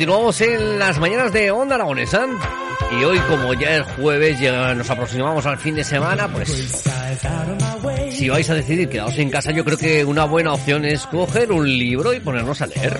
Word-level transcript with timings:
Continuamos 0.00 0.40
en 0.40 0.78
las 0.78 0.98
mañanas 0.98 1.30
de 1.30 1.50
Onda 1.50 1.74
Aragonesa. 1.74 2.26
Y 2.98 3.04
hoy, 3.04 3.18
como 3.28 3.52
ya 3.52 3.76
es 3.76 3.86
jueves, 3.96 4.40
ya 4.40 4.72
nos 4.72 4.88
aproximamos 4.88 5.44
al 5.44 5.58
fin 5.58 5.74
de 5.74 5.84
semana, 5.84 6.26
pues 6.26 6.48
si 8.10 8.30
vais 8.30 8.48
a 8.48 8.54
decidir 8.54 8.88
quedaros 8.88 9.18
en 9.18 9.28
casa, 9.28 9.52
yo 9.52 9.62
creo 9.62 9.76
que 9.76 10.02
una 10.06 10.24
buena 10.24 10.54
opción 10.54 10.86
es 10.86 11.04
coger 11.04 11.52
un 11.52 11.68
libro 11.68 12.14
y 12.14 12.20
ponernos 12.20 12.62
a 12.62 12.66
leer. 12.68 12.98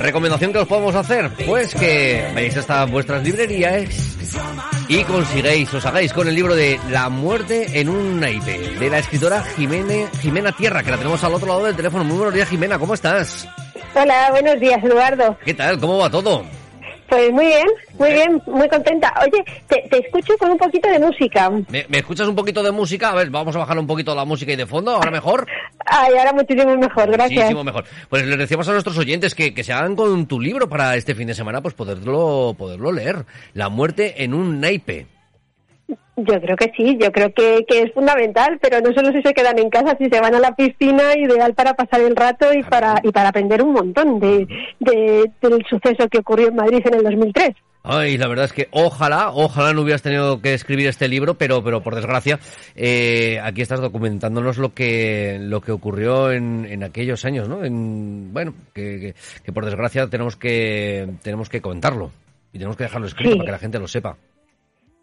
¿Recomendación 0.00 0.52
que 0.52 0.60
os 0.60 0.68
podemos 0.68 0.94
hacer? 0.94 1.28
Pues 1.44 1.74
que 1.74 2.30
veáis 2.36 2.56
hasta 2.56 2.84
vuestras 2.84 3.24
librerías 3.24 3.90
y 4.86 5.02
consigáis, 5.02 5.74
os 5.74 5.84
hagáis 5.86 6.12
con 6.12 6.28
el 6.28 6.36
libro 6.36 6.54
de 6.54 6.78
La 6.88 7.08
muerte 7.08 7.80
en 7.80 7.88
un 7.88 8.20
naipe, 8.20 8.76
de 8.78 8.90
la 8.90 9.00
escritora 9.00 9.42
Jimene, 9.42 10.06
Jimena 10.20 10.52
Tierra, 10.52 10.84
que 10.84 10.92
la 10.92 10.98
tenemos 10.98 11.24
al 11.24 11.34
otro 11.34 11.48
lado 11.48 11.64
del 11.64 11.74
teléfono. 11.74 12.04
Muy 12.04 12.16
buenos 12.16 12.34
días, 12.34 12.48
Jimena, 12.48 12.78
¿cómo 12.78 12.94
estás? 12.94 13.48
Hola, 13.98 14.28
buenos 14.30 14.60
días, 14.60 14.84
Eduardo. 14.84 15.38
¿Qué 15.42 15.54
tal? 15.54 15.80
¿Cómo 15.80 15.96
va 15.96 16.10
todo? 16.10 16.44
Pues 17.08 17.32
muy 17.32 17.46
bien, 17.46 17.66
muy 17.98 18.12
bien, 18.12 18.42
muy 18.46 18.68
contenta. 18.68 19.14
Oye, 19.22 19.42
te, 19.68 19.88
te 19.88 20.04
escucho 20.04 20.36
con 20.36 20.50
un 20.50 20.58
poquito 20.58 20.86
de 20.90 20.98
música. 20.98 21.48
¿Me, 21.48 21.86
¿Me, 21.88 21.98
escuchas 21.98 22.28
un 22.28 22.34
poquito 22.34 22.62
de 22.62 22.72
música? 22.72 23.10
A 23.10 23.14
ver, 23.14 23.30
vamos 23.30 23.56
a 23.56 23.60
bajar 23.60 23.78
un 23.78 23.86
poquito 23.86 24.14
la 24.14 24.26
música 24.26 24.52
y 24.52 24.56
de 24.56 24.66
fondo, 24.66 24.90
ahora 24.90 25.10
mejor. 25.10 25.46
Ay, 25.86 26.12
ahora 26.18 26.34
muchísimo 26.34 26.76
mejor, 26.76 27.10
gracias. 27.10 27.38
Muchísimo 27.38 27.64
mejor. 27.64 27.84
Pues 28.10 28.26
les 28.26 28.38
decíamos 28.38 28.68
a 28.68 28.72
nuestros 28.72 28.98
oyentes 28.98 29.34
que, 29.34 29.54
que 29.54 29.64
se 29.64 29.72
hagan 29.72 29.96
con 29.96 30.26
tu 30.26 30.40
libro 30.40 30.68
para 30.68 30.94
este 30.96 31.14
fin 31.14 31.28
de 31.28 31.34
semana, 31.34 31.62
pues 31.62 31.72
poderlo, 31.72 32.54
poderlo 32.58 32.92
leer. 32.92 33.24
La 33.54 33.70
muerte 33.70 34.24
en 34.24 34.34
un 34.34 34.60
naipe. 34.60 35.06
Yo 35.88 36.40
creo 36.40 36.56
que 36.56 36.72
sí, 36.76 36.96
yo 37.00 37.12
creo 37.12 37.32
que, 37.32 37.64
que, 37.68 37.82
es 37.82 37.92
fundamental, 37.92 38.58
pero 38.60 38.80
no 38.80 38.92
solo 38.94 39.12
si 39.12 39.22
se 39.22 39.34
quedan 39.34 39.58
en 39.58 39.70
casa, 39.70 39.96
si 39.98 40.08
se 40.08 40.20
van 40.20 40.34
a 40.34 40.40
la 40.40 40.56
piscina, 40.56 41.14
ideal 41.16 41.54
para 41.54 41.74
pasar 41.74 42.00
el 42.00 42.16
rato 42.16 42.52
y 42.52 42.62
para 42.62 43.00
y 43.02 43.12
para 43.12 43.28
aprender 43.28 43.62
un 43.62 43.74
montón 43.74 44.18
de, 44.18 44.48
de, 44.80 45.30
del 45.42 45.64
suceso 45.68 46.08
que 46.08 46.18
ocurrió 46.18 46.48
en 46.48 46.56
Madrid 46.56 46.80
en 46.84 46.94
el 46.94 47.02
2003. 47.02 47.54
Ay, 47.88 48.18
la 48.18 48.26
verdad 48.26 48.46
es 48.46 48.52
que 48.52 48.66
ojalá, 48.72 49.30
ojalá 49.30 49.72
no 49.72 49.82
hubieras 49.82 50.02
tenido 50.02 50.40
que 50.42 50.54
escribir 50.54 50.88
este 50.88 51.06
libro, 51.06 51.34
pero, 51.34 51.62
pero 51.62 51.84
por 51.84 51.94
desgracia, 51.94 52.40
eh, 52.74 53.38
aquí 53.40 53.62
estás 53.62 53.80
documentándonos 53.80 54.58
lo 54.58 54.74
que, 54.74 55.38
lo 55.40 55.60
que 55.60 55.70
ocurrió 55.70 56.32
en, 56.32 56.64
en 56.64 56.82
aquellos 56.82 57.24
años, 57.24 57.48
¿no? 57.48 57.62
En, 57.62 58.32
bueno, 58.32 58.54
que, 58.74 58.98
que, 58.98 59.14
que, 59.44 59.52
por 59.52 59.64
desgracia 59.64 60.08
tenemos 60.08 60.34
que, 60.34 61.08
tenemos 61.22 61.48
que 61.48 61.60
comentarlo 61.60 62.10
y 62.52 62.58
tenemos 62.58 62.76
que 62.76 62.84
dejarlo 62.84 63.06
escrito 63.06 63.32
sí. 63.32 63.36
para 63.36 63.46
que 63.46 63.52
la 63.52 63.58
gente 63.58 63.78
lo 63.78 63.86
sepa. 63.86 64.16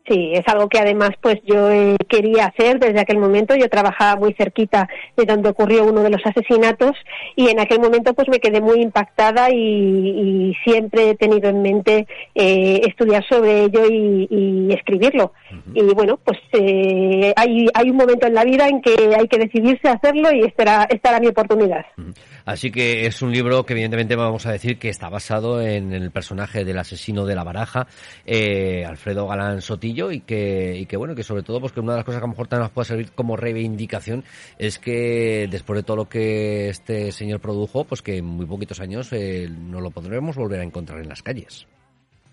Sí, 0.06 0.34
es 0.34 0.46
algo 0.48 0.68
que 0.68 0.80
además 0.80 1.12
pues 1.22 1.40
yo 1.46 1.72
eh, 1.72 1.96
quería 2.10 2.48
hacer 2.48 2.78
desde 2.78 3.00
aquel 3.00 3.20
momento. 3.20 3.56
Yo 3.56 3.70
trabajaba 3.70 4.20
muy 4.20 4.34
cerquita 4.34 4.90
de 5.16 5.24
donde 5.26 5.50
ocurrió 5.50 5.86
uno 5.86 6.02
de 6.04 6.10
los 6.10 6.22
asesinatos 6.26 6.92
y 7.38 7.48
en 7.48 7.62
aquel 7.62 7.80
momento 7.80 8.14
pues 8.14 8.28
me 8.28 8.40
quedé 8.40 8.60
muy 8.60 8.82
impactada 8.82 9.50
y, 9.50 9.56
y 9.56 10.54
siempre 10.66 11.12
he 11.12 11.16
tenido 11.16 11.50
en 11.50 11.62
mente 11.62 12.06
eh, 12.36 12.82
estudiar 12.86 13.24
sobre 13.30 13.64
ello 13.64 13.86
y, 13.90 14.28
y 14.30 14.74
escribirlo. 14.74 15.32
Uh 15.50 15.56
-huh. 15.56 15.92
Y 15.92 15.94
bueno, 15.94 16.20
pues 16.22 16.40
eh, 16.52 17.32
hay, 17.38 17.68
hay 17.74 17.90
un 17.90 17.96
momento 17.96 18.28
en 18.28 18.34
la 18.34 18.44
vida 18.44 18.68
en 18.68 18.82
que 18.82 19.16
hay 19.18 19.28
que 19.30 19.38
decidirse 19.38 19.88
a 19.88 19.94
hacerlo 19.94 20.34
y 20.34 20.42
esta 20.42 20.64
era, 20.64 20.88
esta 20.90 21.10
era 21.12 21.20
mi 21.22 21.28
oportunidad. 21.28 21.86
Uh 21.98 22.02
-huh. 22.02 22.14
Así 22.46 22.72
que 22.72 23.06
es 23.06 23.22
un 23.22 23.32
libro 23.32 23.66
que 23.66 23.72
evidentemente 23.72 24.18
vamos 24.18 24.46
a 24.46 24.52
decir 24.52 24.78
que 24.78 24.90
está 24.90 25.08
basado 25.08 25.62
en 25.62 25.94
el 25.94 26.12
personaje 26.12 26.66
del 26.66 26.78
asesino 26.78 27.26
de 27.26 27.36
la 27.36 27.46
baraja, 27.46 27.88
eh, 28.26 28.84
Alfredo 28.86 29.28
Galán 29.28 29.62
Sotillo, 29.62 29.93
y 29.94 30.22
que, 30.22 30.76
y 30.78 30.86
que 30.86 30.98
bueno, 30.98 31.16
que 31.16 31.24
sobre 31.24 31.44
todo 31.44 31.60
pues 31.60 31.72
que 31.72 31.80
una 31.80 31.94
de 31.94 31.98
las 31.98 32.06
cosas 32.06 32.20
que 32.20 32.26
a 32.26 32.28
lo 32.28 32.34
mejor 32.34 32.48
también 32.48 32.64
nos 32.64 32.72
puede 32.72 32.86
servir 32.86 33.12
como 33.12 33.38
reivindicación 33.38 34.24
es 34.58 34.80
que 34.80 35.48
después 35.50 35.78
de 35.78 35.84
todo 35.84 35.98
lo 35.98 36.10
que 36.10 36.70
este 36.70 37.12
señor 37.12 37.40
produjo, 37.40 37.84
pues 37.86 38.02
que 38.02 38.18
en 38.18 38.26
muy 38.26 38.46
poquitos 38.46 38.80
años 38.80 39.12
eh, 39.14 39.48
no 39.50 39.82
lo 39.82 39.92
podremos 39.92 40.36
volver 40.36 40.60
a 40.60 40.64
encontrar 40.64 41.00
en 41.00 41.10
las 41.10 41.22
calles. 41.22 41.68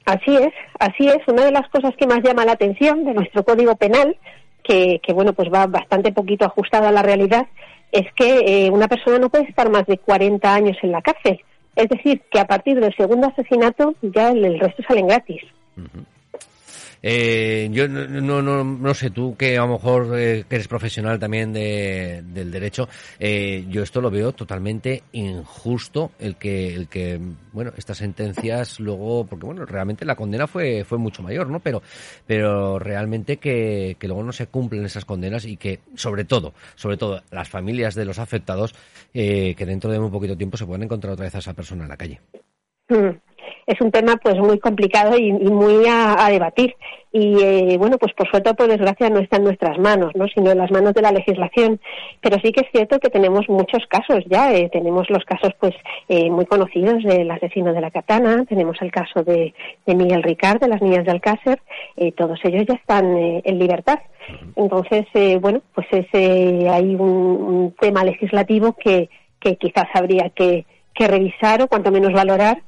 Así 0.07 0.35
es, 0.35 0.53
así 0.79 1.07
es. 1.07 1.19
Una 1.29 1.45
de 1.45 1.53
las 1.53 1.69
cosas 1.69 1.93
que 1.97 2.07
más 2.07 2.21
llama 2.23 2.45
la 2.45 2.53
atención 2.53 3.05
de 3.05 3.15
nuestro 3.15 3.45
Código 3.45 3.77
Penal, 3.77 4.17
que, 4.65 5.01
que 5.03 5.13
bueno, 5.13 5.33
pues 5.33 5.49
va 5.53 5.67
bastante 5.67 6.13
poquito 6.13 6.47
ajustado 6.47 6.89
a 6.89 6.93
la 6.93 7.03
realidad, 7.03 7.47
es 7.93 8.07
que 8.15 8.67
eh, 8.67 8.71
una 8.71 8.89
persona 8.89 9.19
no 9.19 9.29
puede 9.29 9.45
estar 9.45 9.71
más 9.71 9.87
de 9.87 9.99
40 9.99 10.53
años 10.55 10.77
en 10.83 10.93
la 10.93 11.03
cárcel. 11.03 11.41
Es 11.77 11.89
decir, 11.89 12.23
que 12.31 12.41
a 12.41 12.47
partir 12.47 12.81
del 12.81 12.95
segundo 12.97 13.29
asesinato 13.29 13.95
ya 14.03 14.31
el, 14.31 14.45
el 14.45 14.61
resto 14.61 14.83
salen 14.87 15.07
gratis. 15.07 15.43
Uh 15.77 15.83
-huh. 15.83 16.05
Eh, 17.03 17.69
yo 17.73 17.89
no, 17.89 18.43
no, 18.43 18.65
no, 18.65 18.95
sé, 18.95 19.11
tú 19.11 19.35
que 19.37 19.57
a 19.57 19.63
lo 19.63 19.73
mejor 19.73 20.19
eh, 20.19 20.45
que 20.49 20.57
eres 20.57 20.69
profesional 20.69 21.19
también 21.19 21.53
de, 21.53 22.23
del 22.27 22.51
derecho, 22.51 22.89
eh, 23.19 23.65
yo 23.69 23.83
esto 23.83 24.01
lo 24.01 24.11
veo 24.11 24.33
totalmente 24.33 25.03
injusto 25.13 26.13
el 26.19 26.37
que, 26.37 26.75
el 26.75 26.89
que, 26.89 27.19
bueno, 27.53 27.73
estas 27.77 27.99
sentencias 27.99 28.81
luego, 28.81 29.25
porque 29.25 29.47
bueno, 29.47 29.65
realmente 29.65 30.05
la 30.05 30.17
condena 30.17 30.47
fue, 30.47 30.85
fue 30.85 30.99
mucho 30.99 31.23
mayor, 31.23 31.49
¿no? 31.49 31.61
Pero, 31.61 31.83
pero 32.27 32.79
realmente 32.79 33.39
que, 33.39 33.97
que 33.99 34.07
luego 34.07 34.23
no 34.23 34.33
se 34.33 34.49
cumplen 34.49 34.85
esas 34.85 35.05
condenas 35.05 35.47
y 35.47 35.57
que, 35.57 35.81
sobre 35.95 36.25
todo, 36.25 36.53
sobre 36.75 36.97
todo, 36.97 37.23
las 37.31 37.49
familias 37.49 37.95
de 37.95 38.05
los 38.05 38.19
afectados, 38.19 38.75
eh, 39.15 39.55
que 39.57 39.67
dentro 39.67 39.91
de 39.91 40.01
muy 40.01 40.11
poquito 40.11 40.37
tiempo 40.37 40.57
se 40.57 40.67
pueden 40.67 40.83
encontrar 40.83 41.15
otra 41.15 41.25
vez 41.25 41.35
a 41.35 41.39
esa 41.39 41.55
persona 41.55 41.85
en 41.85 41.89
la 41.89 41.97
calle. 41.97 42.21
Mm 42.89 43.30
es 43.71 43.81
un 43.81 43.93
tema 43.93 44.17
pues 44.17 44.37
muy 44.37 44.59
complicado 44.59 45.17
y, 45.17 45.33
muy 45.33 45.87
a, 45.89 46.29
debatir. 46.29 46.75
Y 47.13 47.43
eh, 47.43 47.77
bueno 47.77 47.99
pues 47.99 48.13
por 48.15 48.29
suerte 48.31 48.55
por 48.55 48.69
desgracia 48.69 49.11
no 49.11 49.19
está 49.19 49.39
en 49.39 49.43
nuestras 49.43 49.77
manos 49.79 50.13
no 50.15 50.29
sino 50.29 50.53
en 50.53 50.59
las 50.59 50.71
manos 50.71 50.95
de 50.95 51.03
la 51.03 51.13
legislación. 51.13 51.81
Pero 52.21 52.37
sí 52.43 52.53
que 52.53 52.61
es 52.61 52.69
cierto 52.73 53.01
que 53.01 53.11
tenemos 53.11 53.49
muchos 53.49 53.85
casos 53.89 54.25
ya 54.27 54.53
eh, 54.53 54.69
tenemos 54.73 55.09
los 55.11 55.25
casos 55.25 55.53
pues 55.59 55.75
eh, 56.09 56.31
muy 56.31 56.47
conocidos 56.47 57.03
del 57.03 57.31
asesino 57.31 57.73
de 57.73 57.81
la 57.81 57.91
katana 57.91 58.45
tenemos 58.45 58.77
el 58.81 58.93
caso 58.93 59.25
de, 59.25 59.55
Miguel 59.87 60.23
Ricard 60.23 60.61
de 60.61 60.69
las 60.69 60.83
niñas 60.83 61.05
de 61.05 61.11
Alcácer 61.11 61.61
eh, 61.97 62.13
todos 62.13 62.39
ellos 62.45 62.65
ya 62.69 62.75
están 62.75 63.17
en 63.17 63.59
libertad. 63.59 63.99
Entonces 64.55 65.07
bueno 65.41 65.63
pues 65.75 65.89
es, 65.91 66.07
hay 66.15 66.95
un, 66.95 67.01
un 67.01 67.75
tema 67.81 68.05
legislativo 68.05 68.75
que, 68.75 69.09
que 69.41 69.57
quizás 69.57 69.87
habría 69.95 70.31
que, 70.31 70.65
que 70.95 71.09
revisar 71.09 71.63
o 71.63 71.69
cuanto 71.69 71.91
menos 71.91 72.13
valorar 72.13 72.63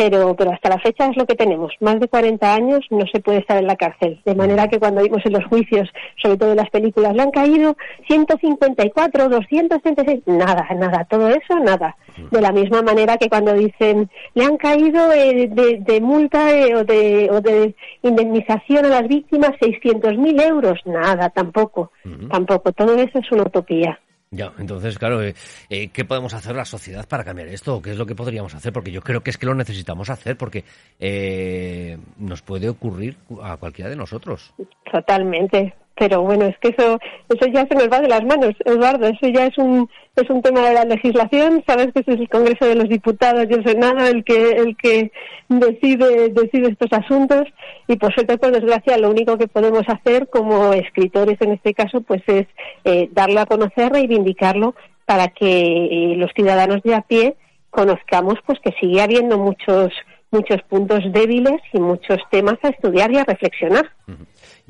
pero, 0.00 0.34
pero 0.34 0.50
hasta 0.50 0.70
la 0.70 0.78
fecha 0.78 1.08
es 1.08 1.16
lo 1.18 1.26
que 1.26 1.34
tenemos. 1.34 1.74
Más 1.80 2.00
de 2.00 2.08
40 2.08 2.54
años 2.54 2.80
no 2.88 3.04
se 3.12 3.20
puede 3.20 3.40
estar 3.40 3.58
en 3.58 3.66
la 3.66 3.76
cárcel. 3.76 4.18
De 4.24 4.34
manera 4.34 4.66
que 4.66 4.78
cuando 4.78 5.02
vimos 5.02 5.20
en 5.26 5.34
los 5.34 5.44
juicios, 5.44 5.90
sobre 6.22 6.38
todo 6.38 6.52
en 6.52 6.56
las 6.56 6.70
películas, 6.70 7.14
le 7.14 7.20
han 7.20 7.30
caído 7.30 7.76
154, 8.08 9.28
236, 9.28 10.22
nada, 10.24 10.66
nada, 10.74 11.04
todo 11.04 11.28
eso, 11.28 11.58
nada. 11.62 11.98
De 12.30 12.40
la 12.40 12.50
misma 12.50 12.80
manera 12.80 13.18
que 13.18 13.28
cuando 13.28 13.52
dicen, 13.52 14.08
le 14.32 14.44
han 14.44 14.56
caído 14.56 15.12
eh, 15.12 15.50
de, 15.50 16.00
multa 16.00 16.50
eh, 16.50 16.74
o, 16.76 16.82
de, 16.82 17.28
o 17.30 17.42
de 17.42 17.74
indemnización 18.00 18.86
a 18.86 18.88
las 18.88 19.06
víctimas 19.06 19.50
600.000 19.60 20.48
euros, 20.48 20.80
nada, 20.86 21.28
tampoco, 21.28 21.92
tampoco. 22.30 22.72
Todo 22.72 22.94
eso 22.94 23.18
es 23.18 23.30
una 23.32 23.42
utopía. 23.42 24.00
Ya, 24.32 24.52
entonces, 24.60 24.96
claro, 24.96 25.24
eh, 25.24 25.34
eh, 25.70 25.88
¿qué 25.88 26.04
podemos 26.04 26.32
hacer 26.34 26.54
la 26.54 26.64
sociedad 26.64 27.04
para 27.08 27.24
cambiar 27.24 27.48
esto? 27.48 27.82
¿Qué 27.82 27.90
es 27.90 27.98
lo 27.98 28.06
que 28.06 28.14
podríamos 28.14 28.54
hacer? 28.54 28.72
Porque 28.72 28.92
yo 28.92 29.00
creo 29.00 29.22
que 29.22 29.30
es 29.30 29.36
que 29.36 29.46
lo 29.46 29.56
necesitamos 29.56 30.08
hacer 30.08 30.36
porque 30.36 30.62
eh, 31.00 31.98
nos 32.16 32.40
puede 32.40 32.68
ocurrir 32.68 33.16
a 33.42 33.56
cualquiera 33.56 33.90
de 33.90 33.96
nosotros. 33.96 34.54
Totalmente, 34.88 35.74
pero 36.00 36.22
bueno, 36.22 36.46
es 36.46 36.56
que 36.60 36.68
eso, 36.68 36.98
eso 37.28 37.46
ya 37.52 37.66
se 37.66 37.74
nos 37.74 37.90
va 37.90 38.00
de 38.00 38.08
las 38.08 38.24
manos, 38.24 38.54
Eduardo, 38.64 39.06
eso 39.06 39.28
ya 39.28 39.44
es 39.44 39.58
un, 39.58 39.86
es 40.16 40.30
un 40.30 40.40
tema 40.40 40.66
de 40.66 40.72
la 40.72 40.84
legislación, 40.86 41.62
sabes 41.66 41.88
que 41.92 42.00
es 42.00 42.08
el 42.08 42.26
Congreso 42.26 42.64
de 42.64 42.74
los 42.74 42.88
Diputados 42.88 43.44
y 43.50 43.52
el 43.52 43.64
Senado 43.66 44.06
el 44.06 44.24
que, 44.24 44.52
el 44.52 44.78
que 44.78 45.12
decide, 45.50 46.30
decide 46.30 46.70
estos 46.70 46.90
asuntos. 46.92 47.42
Y 47.86 47.96
por 47.96 48.14
suerte, 48.14 48.38
por 48.38 48.50
desgracia, 48.50 48.96
lo 48.96 49.10
único 49.10 49.36
que 49.36 49.46
podemos 49.46 49.82
hacer 49.88 50.30
como 50.30 50.72
escritores 50.72 51.38
en 51.42 51.52
este 51.52 51.74
caso, 51.74 52.00
pues 52.00 52.22
es 52.28 52.46
eh, 52.84 53.10
darlo 53.12 53.40
a 53.40 53.46
conocer, 53.46 53.92
reivindicarlo 53.92 54.74
para 55.04 55.28
que 55.28 55.50
eh, 55.52 56.16
los 56.16 56.30
ciudadanos 56.34 56.82
de 56.82 56.94
a 56.94 57.02
pie 57.02 57.36
conozcamos 57.68 58.36
pues 58.46 58.58
que 58.60 58.72
sigue 58.80 59.02
habiendo 59.02 59.36
muchos 59.36 59.92
muchos 60.30 60.62
puntos 60.62 61.00
débiles 61.12 61.60
y 61.72 61.78
muchos 61.78 62.18
temas 62.30 62.56
a 62.62 62.68
estudiar 62.68 63.12
y 63.12 63.18
a 63.18 63.24
reflexionar. 63.24 63.90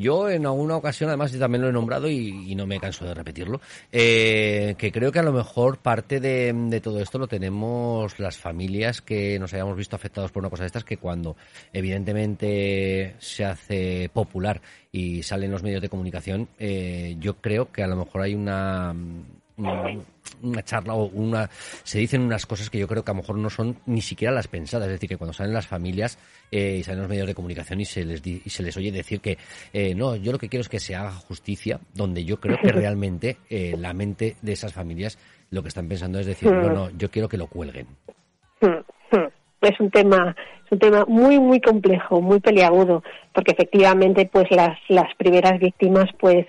Yo 0.00 0.30
en 0.30 0.46
alguna 0.46 0.76
ocasión, 0.76 1.10
además, 1.10 1.30
también 1.38 1.60
lo 1.60 1.68
he 1.68 1.72
nombrado 1.72 2.08
y, 2.08 2.54
no 2.54 2.66
me 2.66 2.80
canso 2.80 3.04
de 3.04 3.12
repetirlo, 3.12 3.60
eh, 3.92 4.74
que 4.78 4.90
creo 4.90 5.12
que 5.12 5.18
a 5.18 5.22
lo 5.22 5.32
mejor 5.32 5.78
parte 5.78 6.20
de, 6.20 6.80
todo 6.82 7.00
esto 7.00 7.18
lo 7.18 7.28
tenemos 7.28 8.18
las 8.18 8.38
familias 8.38 9.02
que 9.02 9.38
nos 9.38 9.52
hayamos 9.52 9.76
visto 9.76 9.96
afectados 9.96 10.32
por 10.32 10.42
una 10.42 10.48
cosa 10.48 10.62
de 10.62 10.68
estas, 10.68 10.84
que 10.84 10.96
cuando 10.96 11.36
evidentemente 11.72 13.14
se 13.18 13.44
hace 13.44 14.10
popular 14.12 14.62
y 14.90 15.22
salen 15.22 15.50
los 15.50 15.62
medios 15.62 15.82
de 15.82 15.90
comunicación, 15.90 16.48
eh, 16.58 17.16
yo 17.18 17.36
creo 17.36 17.70
que 17.70 17.82
a 17.82 17.86
lo 17.86 17.96
mejor 17.96 18.22
hay 18.22 18.34
una 18.34 18.94
una 20.42 20.62
charla 20.62 20.94
o 20.94 21.04
una 21.06 21.48
se 21.50 21.98
dicen 21.98 22.22
unas 22.22 22.46
cosas 22.46 22.70
que 22.70 22.78
yo 22.78 22.88
creo 22.88 23.04
que 23.04 23.10
a 23.10 23.14
lo 23.14 23.20
mejor 23.20 23.36
no 23.36 23.50
son 23.50 23.76
ni 23.86 24.00
siquiera 24.00 24.32
las 24.32 24.48
pensadas. 24.48 24.86
Es 24.86 24.92
decir 24.92 25.08
que 25.08 25.16
cuando 25.16 25.32
salen 25.32 25.52
las 25.52 25.66
familias 25.66 26.18
eh, 26.50 26.76
y 26.78 26.82
salen 26.82 27.00
los 27.00 27.08
medios 27.08 27.26
de 27.26 27.34
comunicación 27.34 27.80
y 27.80 27.84
se 27.84 28.04
les 28.04 28.26
y 28.26 28.48
se 28.48 28.62
les 28.62 28.76
oye 28.76 28.92
decir 28.92 29.20
que 29.20 29.38
eh, 29.72 29.94
no 29.94 30.16
yo 30.16 30.32
lo 30.32 30.38
que 30.38 30.48
quiero 30.48 30.62
es 30.62 30.68
que 30.68 30.80
se 30.80 30.94
haga 30.94 31.12
justicia 31.12 31.80
donde 31.94 32.24
yo 32.24 32.40
creo 32.40 32.58
que 32.58 32.72
realmente 32.72 33.38
eh, 33.48 33.76
la 33.78 33.92
mente 33.92 34.36
de 34.42 34.52
esas 34.52 34.72
familias 34.72 35.18
lo 35.50 35.62
que 35.62 35.68
están 35.68 35.88
pensando 35.88 36.18
es 36.18 36.26
decir 36.26 36.50
no 36.50 36.70
no 36.70 36.90
yo 36.90 37.10
quiero 37.10 37.28
que 37.28 37.36
lo 37.36 37.46
cuelguen 37.46 37.86
es 38.60 39.80
un 39.80 39.90
tema 39.90 40.34
es 40.64 40.72
un 40.72 40.78
tema 40.78 41.04
muy 41.06 41.38
muy 41.38 41.60
complejo 41.60 42.20
muy 42.20 42.40
peliagudo 42.40 43.02
porque 43.34 43.52
efectivamente 43.52 44.28
pues 44.32 44.50
las 44.50 44.78
las 44.88 45.14
primeras 45.16 45.58
víctimas 45.58 46.08
pues 46.18 46.46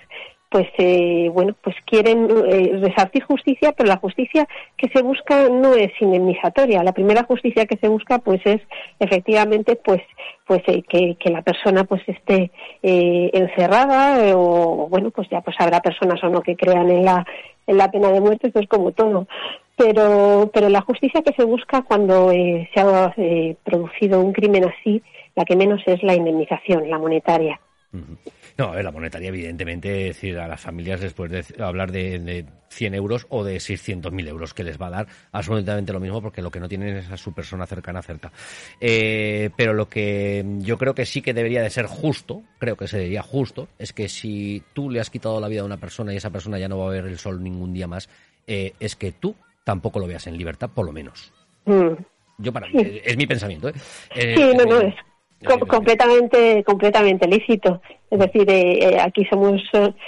pues 0.51 0.67
eh, 0.79 1.29
bueno 1.33 1.55
pues 1.63 1.77
quieren 1.85 2.27
eh, 2.29 2.77
resarcir 2.81 3.23
justicia 3.23 3.71
pero 3.71 3.87
la 3.87 3.95
justicia 3.95 4.45
que 4.75 4.89
se 4.89 5.01
busca 5.01 5.47
no 5.47 5.73
es 5.75 5.91
indemnizatoria. 6.01 6.83
La 6.83 6.91
primera 6.91 7.23
justicia 7.23 7.65
que 7.65 7.77
se 7.77 7.87
busca 7.87 8.19
pues 8.19 8.41
es 8.43 8.59
efectivamente 8.99 9.77
pues 9.77 10.01
pues 10.45 10.61
eh, 10.67 10.83
que, 10.83 11.15
que, 11.17 11.29
la 11.29 11.41
persona 11.41 11.85
pues 11.85 12.01
esté 12.05 12.51
eh, 12.83 13.29
encerrada 13.33 14.35
o 14.35 14.89
bueno 14.89 15.11
pues 15.11 15.29
ya 15.29 15.39
pues 15.39 15.55
habrá 15.57 15.79
personas 15.79 16.21
o 16.21 16.27
no 16.27 16.41
que 16.41 16.57
crean 16.57 16.89
en 16.89 17.05
la 17.05 17.25
en 17.65 17.77
la 17.77 17.89
pena 17.89 18.11
de 18.11 18.19
muerte 18.19 18.47
esto 18.47 18.59
es 18.59 18.67
como 18.67 18.91
todo. 18.91 19.27
Pero 19.77 20.51
pero 20.53 20.67
la 20.67 20.81
justicia 20.81 21.21
que 21.21 21.33
se 21.33 21.45
busca 21.45 21.83
cuando 21.83 22.29
se 22.29 22.69
ha 22.75 23.15
producido 23.63 24.19
un 24.19 24.33
crimen 24.33 24.65
así 24.65 25.01
la 25.33 25.45
que 25.45 25.55
menos 25.55 25.81
es 25.85 26.03
la 26.03 26.13
indemnización 26.13 26.89
la 26.89 26.99
monetaria 26.99 27.61
no, 28.57 28.73
la 28.73 28.91
monetaria, 28.91 29.29
evidentemente, 29.29 29.89
decir, 29.89 30.37
a 30.39 30.47
las 30.47 30.61
familias 30.61 31.01
después 31.01 31.31
de 31.31 31.63
hablar 31.63 31.91
de, 31.91 32.19
de 32.19 32.45
100 32.71 32.95
euros 32.95 33.27
o 33.29 33.43
de 33.43 33.57
600.000 33.57 34.27
euros, 34.27 34.53
que 34.53 34.63
les 34.63 34.81
va 34.81 34.87
a 34.87 34.91
dar 34.91 35.07
absolutamente 35.31 35.93
lo 35.93 35.99
mismo 35.99 36.21
porque 36.21 36.41
lo 36.41 36.51
que 36.51 36.59
no 36.59 36.69
tienen 36.69 36.97
es 36.97 37.11
a 37.11 37.17
su 37.17 37.33
persona 37.33 37.65
cercana 37.65 38.01
cerca. 38.01 38.31
Eh, 38.79 39.49
pero 39.55 39.73
lo 39.73 39.89
que 39.89 40.43
yo 40.59 40.77
creo 40.77 40.95
que 40.95 41.05
sí 41.05 41.21
que 41.21 41.33
debería 41.33 41.61
de 41.61 41.69
ser 41.69 41.85
justo, 41.85 42.43
creo 42.59 42.75
que 42.75 42.87
sería 42.87 43.21
justo, 43.21 43.67
es 43.77 43.93
que 43.93 44.09
si 44.09 44.63
tú 44.73 44.89
le 44.89 44.99
has 44.99 45.09
quitado 45.09 45.39
la 45.39 45.47
vida 45.47 45.61
a 45.61 45.65
una 45.65 45.77
persona 45.77 46.13
y 46.13 46.17
esa 46.17 46.29
persona 46.29 46.57
ya 46.57 46.69
no 46.69 46.79
va 46.79 46.87
a 46.87 46.91
ver 46.91 47.05
el 47.05 47.17
sol 47.17 47.43
ningún 47.43 47.73
día 47.73 47.87
más, 47.87 48.09
eh, 48.47 48.73
es 48.79 48.95
que 48.95 49.11
tú 49.11 49.35
tampoco 49.63 49.99
lo 49.99 50.07
veas 50.07 50.27
en 50.27 50.37
libertad, 50.37 50.69
por 50.73 50.85
lo 50.85 50.91
menos. 50.91 51.31
Mm. 51.65 51.93
Yo 52.37 52.51
para 52.51 52.67
es 52.67 53.17
mi 53.17 53.27
pensamiento. 53.27 53.69
¿eh? 53.69 53.73
sí, 54.15 54.41
no, 54.57 54.65
no, 54.65 54.81
es 54.81 54.95
completamente, 55.67 56.63
completamente 56.63 57.27
lícito. 57.27 57.81
Es 58.09 58.19
decir, 58.19 58.49
eh, 58.49 58.79
eh, 58.81 58.97
aquí 58.99 59.25
somos 59.25 59.61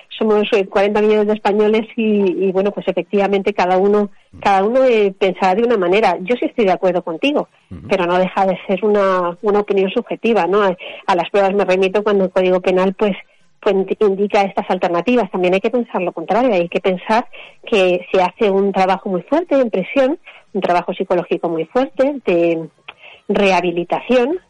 somos 0.10 0.44
40 0.70 1.00
eh, 1.00 1.04
millones 1.04 1.28
de 1.28 1.34
españoles 1.34 1.88
y, 1.96 2.52
bueno, 2.52 2.72
pues 2.72 2.88
efectivamente 2.88 3.54
cada 3.54 3.78
uno 3.78 4.12
cada 4.42 4.64
uno 4.64 4.82
pensará 5.18 5.56
de 5.56 5.64
una 5.64 5.78
manera. 5.78 6.18
Yo 6.22 6.36
sí 6.36 6.46
estoy 6.46 6.66
de 6.66 6.74
acuerdo 6.74 7.02
contigo, 7.02 7.48
pero 7.88 8.06
no 8.06 8.18
deja 8.18 8.46
de 8.46 8.58
ser 8.68 8.84
una, 8.84 9.38
una 9.42 9.60
opinión 9.60 9.90
subjetiva, 9.92 10.48
¿no? 10.48 10.64
A, 10.64 11.16
las 11.16 11.30
pruebas 11.30 11.54
me 11.54 11.66
remito 11.66 12.04
cuando 12.04 12.26
el 12.26 12.32
Código 12.32 12.60
Penal 12.60 12.94
pues 12.94 13.16
pues 13.62 13.76
indica 14.02 14.42
estas 14.42 14.70
alternativas. 14.70 15.32
También 15.32 15.54
hay 15.54 15.62
que 15.62 15.70
pensar 15.70 16.02
lo 16.02 16.12
contrario, 16.12 16.54
hay 16.54 16.68
que 16.68 16.82
pensar 16.82 17.26
que 17.66 18.06
se 18.12 18.22
hace 18.22 18.52
un 18.52 18.74
trabajo 18.74 19.08
muy 19.08 19.22
fuerte 19.22 19.56
de 19.56 19.70
presión, 19.70 20.20
un 20.52 20.62
trabajo 20.62 20.94
psicológico 20.94 21.48
muy 21.48 21.64
fuerte 21.66 22.20
de 22.26 22.68
rehabilitación 23.30 24.42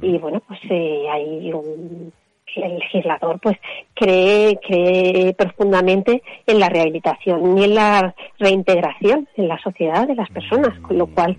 y 0.00 0.18
bueno, 0.18 0.42
pues 0.46 0.60
eh, 0.70 1.06
hay 1.10 1.52
un 1.52 2.12
el 2.56 2.78
legislador 2.78 3.38
pues 3.40 3.56
cree, 3.94 4.58
cree 4.66 5.34
profundamente 5.34 6.22
en 6.46 6.58
la 6.58 6.68
rehabilitación 6.68 7.58
y 7.58 7.64
en 7.64 7.74
la 7.74 8.14
reintegración 8.38 9.28
en 9.36 9.48
la 9.48 9.58
sociedad 9.58 10.06
de 10.06 10.14
las 10.14 10.28
personas, 10.30 10.78
con 10.80 10.98
lo 10.98 11.06
cual 11.06 11.36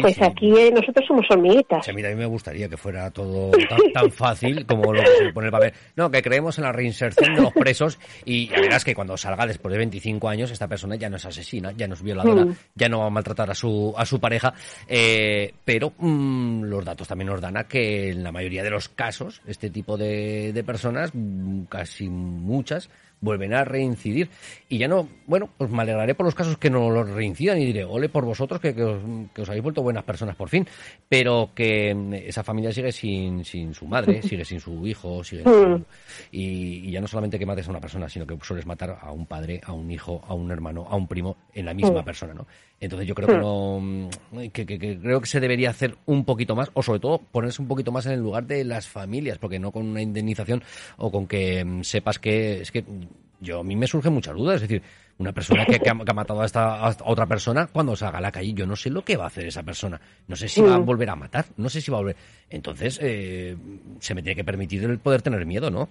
pues 0.00 0.20
aquí 0.22 0.56
eh, 0.56 0.70
nosotros 0.72 1.04
somos 1.06 1.26
hormiguitas. 1.30 1.88
a 1.88 1.92
mí 1.92 2.02
me 2.02 2.26
gustaría 2.26 2.68
que 2.68 2.76
fuera 2.76 3.10
todo 3.10 3.50
tan, 3.92 4.10
fácil 4.10 4.66
como 4.66 4.92
lo 4.92 5.02
que 5.02 5.26
se 5.26 5.32
pone 5.32 5.46
el 5.46 5.52
papel. 5.52 5.72
No, 5.96 6.10
que 6.10 6.22
creemos 6.22 6.58
en 6.58 6.64
la 6.64 6.72
reinserción 6.72 7.34
de 7.34 7.42
los 7.42 7.52
presos 7.52 7.98
y 8.24 8.48
ya 8.48 8.60
verás 8.60 8.84
que 8.84 8.94
cuando 8.94 9.16
salga 9.16 9.46
después 9.46 9.72
de 9.72 9.78
25 9.78 10.28
años 10.28 10.50
esta 10.50 10.68
persona 10.68 10.96
ya 10.96 11.08
no 11.08 11.16
es 11.16 11.26
asesina, 11.26 11.72
ya 11.72 11.86
no 11.86 11.94
es 11.94 12.02
violadora, 12.02 12.44
mm. 12.44 12.56
ya 12.74 12.88
no 12.88 13.00
va 13.00 13.06
a 13.06 13.10
maltratar 13.10 13.50
a 13.50 13.54
su, 13.54 13.94
a 13.96 14.04
su 14.04 14.20
pareja, 14.20 14.54
eh, 14.88 15.52
pero 15.64 15.92
mm, 15.98 16.64
los 16.64 16.84
datos 16.84 17.08
también 17.08 17.28
nos 17.28 17.40
dan 17.40 17.56
a 17.56 17.64
que 17.64 18.10
en 18.10 18.22
la 18.22 18.32
mayoría 18.32 18.62
de 18.62 18.70
los 18.70 18.88
casos 18.88 19.42
este 19.46 19.70
tipo 19.70 19.96
de, 19.96 20.52
de 20.52 20.64
personas, 20.64 21.10
mm, 21.14 21.64
casi 21.64 22.08
muchas, 22.08 22.90
vuelven 23.20 23.54
a 23.54 23.64
reincidir. 23.64 24.28
Y 24.68 24.78
ya 24.78 24.88
no, 24.88 25.08
bueno, 25.26 25.50
pues 25.56 25.70
me 25.70 25.82
alegraré 25.82 26.14
por 26.14 26.26
los 26.26 26.34
casos 26.34 26.58
que 26.58 26.70
no 26.70 26.90
los 26.90 27.08
reincidan 27.10 27.60
y 27.60 27.66
diré, 27.66 27.84
ole 27.84 28.08
por 28.08 28.24
vosotros 28.24 28.60
que, 28.60 28.74
que, 28.74 28.82
os, 28.84 29.48
habéis 29.48 29.62
vuelto 29.62 29.82
buenas 29.82 30.04
personas 30.04 30.36
por 30.36 30.48
fin. 30.48 30.66
Pero 31.08 31.50
que 31.54 31.94
mm, 31.94 32.14
esa 32.14 32.42
familia 32.42 32.72
sigue 32.72 32.92
sin, 32.92 33.44
sin 33.44 33.74
su 33.74 33.86
madre, 33.86 34.22
sigue 34.28 34.44
sin 34.44 34.60
su 34.60 34.86
hijo, 34.86 35.22
sigue 35.24 35.44
mm. 35.44 35.84
y, 36.32 36.90
ya 36.90 37.00
no 37.00 37.06
solamente 37.06 37.38
que 37.38 37.46
mates 37.46 37.66
a 37.66 37.70
una 37.70 37.80
persona, 37.80 38.08
sino 38.08 38.26
que 38.26 38.36
sueles 38.42 38.66
matar 38.66 38.98
a 39.00 39.10
un 39.12 39.26
padre, 39.26 39.60
a 39.64 39.72
un 39.72 39.90
hijo, 39.90 40.22
a 40.26 40.34
un 40.34 40.50
hermano, 40.50 40.86
a 40.88 40.96
un 40.96 41.06
primo 41.06 41.36
en 41.54 41.66
la 41.66 41.74
misma 41.74 42.02
mm. 42.02 42.04
persona, 42.04 42.34
¿no? 42.34 42.46
Entonces 42.80 43.06
yo 43.06 43.14
creo 43.14 43.28
que 43.28 43.36
no, 43.36 44.08
que, 44.54 44.64
que, 44.64 44.98
creo 44.98 45.20
que 45.20 45.26
se 45.26 45.38
debería 45.38 45.68
hacer 45.68 45.96
un 46.06 46.24
poquito 46.24 46.56
más, 46.56 46.70
o 46.72 46.82
sobre 46.82 46.98
todo 46.98 47.18
ponerse 47.18 47.60
un 47.60 47.68
poquito 47.68 47.92
más 47.92 48.06
en 48.06 48.12
el 48.12 48.20
lugar 48.20 48.46
de 48.46 48.64
las 48.64 48.88
familias, 48.88 49.36
porque 49.36 49.58
no 49.58 49.70
con 49.70 49.86
una 49.86 50.00
indemnización 50.00 50.62
o 50.96 51.12
con 51.12 51.26
que 51.26 51.80
sepas 51.82 52.18
que 52.18 52.62
es 52.62 52.72
que 52.72 52.82
yo 53.40 53.60
a 53.60 53.64
mí 53.64 53.74
me 53.76 53.86
surgen 53.86 54.12
muchas 54.12 54.34
dudas, 54.34 54.56
es 54.56 54.68
decir, 54.68 54.82
una 55.18 55.32
persona 55.32 55.66
que, 55.66 55.88
ha, 55.88 55.94
matado 55.94 56.40
a 56.40 56.46
esta 56.46 56.94
otra 57.04 57.26
persona 57.26 57.66
cuando 57.66 57.96
salga 57.96 58.18
a 58.18 58.22
la 58.22 58.32
calle, 58.32 58.52
yo 58.52 58.66
no 58.66 58.76
sé 58.76 58.90
lo 58.90 59.02
que 59.02 59.16
va 59.16 59.24
a 59.24 59.26
hacer 59.28 59.46
esa 59.46 59.62
persona, 59.62 60.00
no 60.28 60.36
sé 60.36 60.48
si 60.48 60.62
va 60.62 60.74
a 60.74 60.78
mm. 60.78 60.86
volver 60.86 61.10
a 61.10 61.16
matar, 61.16 61.46
no 61.56 61.68
sé 61.68 61.80
si 61.80 61.90
va 61.90 61.98
a 61.98 62.00
volver. 62.00 62.16
Entonces, 62.48 62.98
eh, 63.02 63.56
se 63.98 64.14
me 64.14 64.22
tiene 64.22 64.36
que 64.36 64.44
permitir 64.44 64.84
el 64.84 64.98
poder 64.98 65.22
tener 65.22 65.44
miedo, 65.46 65.70
¿no? 65.70 65.88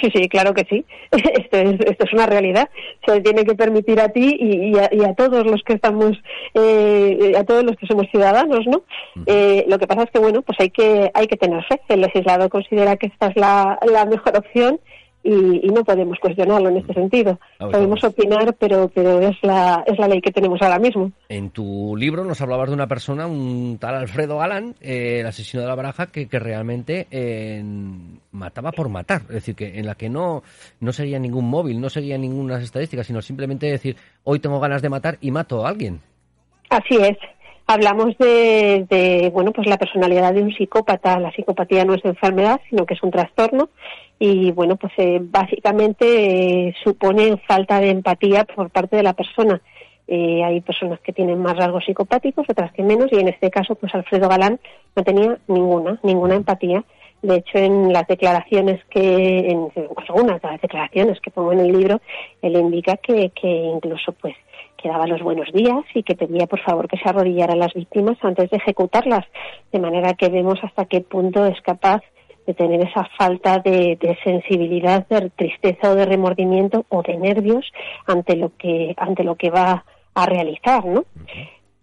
Sí, 0.00 0.08
sí, 0.14 0.28
claro 0.28 0.54
que 0.54 0.64
sí. 0.68 0.84
Esto 1.12 1.58
es, 1.58 1.80
esto 1.80 2.04
es 2.04 2.12
una 2.12 2.26
realidad. 2.26 2.70
Se 3.06 3.20
tiene 3.20 3.44
que 3.44 3.54
permitir 3.54 4.00
a 4.00 4.08
ti 4.08 4.36
y, 4.40 4.74
a, 4.78 5.14
todos 5.14 5.44
los 5.44 5.62
que 5.64 5.74
estamos, 5.74 6.12
eh, 6.54 7.32
a 7.36 7.44
todos 7.44 7.62
los 7.62 7.76
que 7.76 7.86
somos 7.86 8.06
ciudadanos, 8.10 8.66
¿no? 8.66 8.84
Eh, 9.26 9.66
lo 9.68 9.78
que 9.78 9.86
pasa 9.86 10.04
es 10.04 10.10
que, 10.10 10.18
bueno, 10.18 10.42
pues 10.42 10.58
hay 10.60 10.70
que, 10.70 11.10
hay 11.12 11.26
que 11.26 11.36
tener 11.36 11.62
fe. 11.64 11.80
El 11.88 12.00
legislador 12.00 12.48
considera 12.48 12.96
que 12.96 13.08
esta 13.08 13.26
es 13.26 13.36
la, 13.36 13.78
la 13.86 14.06
mejor 14.06 14.36
opción 14.36 14.80
y, 15.22 15.68
no 15.68 15.84
podemos 15.84 16.18
cuestionarlo 16.18 16.68
en 16.68 16.78
este 16.78 16.94
sentido. 16.94 17.38
Ah, 17.58 17.68
podemos 17.70 18.02
opinar, 18.04 18.54
pero, 18.58 18.88
pero 18.92 19.20
es, 19.20 19.36
la, 19.42 19.84
es 19.86 19.98
la 19.98 20.08
ley 20.08 20.20
que 20.20 20.32
tenemos 20.32 20.60
ahora 20.62 20.78
mismo. 20.78 21.12
En 21.28 21.50
tu 21.50 21.96
libro 21.96 22.24
nos 22.24 22.40
hablabas 22.40 22.68
de 22.68 22.74
una 22.74 22.86
persona, 22.86 23.26
un 23.26 23.78
tal 23.80 23.94
Alfredo 23.94 24.38
Galán, 24.38 24.74
eh, 24.80 25.20
el 25.20 25.26
asesino 25.26 25.62
de 25.62 25.68
la 25.68 25.74
baraja, 25.74 26.06
que, 26.06 26.28
que 26.28 26.38
realmente 26.38 27.06
eh, 27.10 27.62
mataba 28.32 28.72
por 28.72 28.88
matar. 28.88 29.22
Es 29.22 29.34
decir, 29.34 29.54
que 29.54 29.78
en 29.78 29.86
la 29.86 29.94
que 29.94 30.08
no, 30.08 30.42
no 30.80 30.92
seguía 30.92 31.18
ningún 31.18 31.48
móvil, 31.48 31.80
no 31.80 31.88
seguía 31.88 32.18
ninguna 32.18 32.58
estadística, 32.58 33.04
sino 33.04 33.22
simplemente 33.22 33.66
decir, 33.66 33.96
hoy 34.24 34.40
tengo 34.40 34.60
ganas 34.60 34.82
de 34.82 34.88
matar 34.88 35.18
y 35.20 35.30
mato 35.30 35.64
a 35.64 35.68
alguien. 35.68 36.00
Así 36.68 36.96
es 36.96 37.16
hablamos 37.66 38.16
de, 38.18 39.30
bueno 39.32 39.52
pues 39.52 39.66
la 39.66 39.78
personalidad 39.78 40.32
de 40.34 40.42
un 40.42 40.52
psicópata 40.52 41.18
la 41.18 41.32
psicopatía 41.32 41.84
no 41.84 41.94
es 41.94 42.04
enfermedad 42.04 42.60
sino 42.68 42.84
que 42.86 42.94
es 42.94 43.02
un 43.02 43.10
trastorno 43.10 43.70
y 44.24 44.52
bueno 44.52 44.76
pues 44.76 44.92
eh, 44.98 45.18
básicamente 45.20 46.68
eh, 46.68 46.74
supone 46.84 47.38
falta 47.38 47.80
de 47.80 47.90
empatía 47.90 48.44
por 48.44 48.70
parte 48.70 48.94
de 48.94 49.02
la 49.02 49.14
persona. 49.14 49.60
Eh, 50.06 50.44
hay 50.44 50.60
personas 50.60 51.00
que 51.00 51.12
tienen 51.12 51.40
más 51.40 51.56
rasgos 51.56 51.84
psicopáticos 51.84 52.46
otras 52.48 52.72
que 52.72 52.84
menos 52.84 53.08
y 53.10 53.16
en 53.16 53.26
este 53.26 53.50
caso 53.50 53.74
pues 53.74 53.92
Alfredo 53.92 54.28
Galán 54.28 54.60
no 54.94 55.02
tenía 55.02 55.38
ninguna 55.48 55.98
ninguna 56.04 56.36
empatía. 56.36 56.84
De 57.20 57.36
hecho 57.36 57.58
en 57.58 57.92
las 57.92 58.06
declaraciones 58.06 58.84
que 58.90 59.50
en 59.50 59.68
algunas 59.96 60.40
de 60.40 60.48
las 60.48 60.60
declaraciones 60.60 61.20
que 61.20 61.32
pongo 61.32 61.52
en 61.52 61.58
el 61.58 61.72
libro 61.72 62.00
él 62.42 62.54
indica 62.54 62.98
que, 62.98 63.30
que 63.30 63.48
incluso 63.48 64.12
pues 64.12 64.36
que 64.76 64.88
daba 64.88 65.08
los 65.08 65.20
buenos 65.20 65.52
días 65.52 65.82
y 65.94 66.04
que 66.04 66.14
pedía 66.14 66.46
por 66.46 66.60
favor 66.60 66.86
que 66.86 66.98
se 66.98 67.08
arrodillaran 67.08 67.58
las 67.58 67.74
víctimas 67.74 68.18
antes 68.22 68.50
de 68.50 68.56
ejecutarlas, 68.58 69.26
de 69.72 69.80
manera 69.80 70.14
que 70.14 70.28
vemos 70.28 70.60
hasta 70.62 70.84
qué 70.84 71.00
punto 71.00 71.44
es 71.44 71.60
capaz 71.62 72.02
de 72.46 72.54
tener 72.54 72.80
esa 72.80 73.08
falta 73.16 73.58
de, 73.58 73.98
sensibilidad, 74.24 75.06
de 75.08 75.30
tristeza 75.30 75.90
o 75.90 75.94
de 75.94 76.06
remordimiento 76.06 76.84
o 76.88 77.02
de 77.02 77.16
nervios 77.16 77.70
ante 78.06 78.36
lo 78.36 78.56
que 78.56 78.94
ante 78.96 79.24
lo 79.24 79.36
que 79.36 79.50
va 79.50 79.84
a 80.14 80.26
realizar, 80.26 80.84
¿no? 80.84 81.04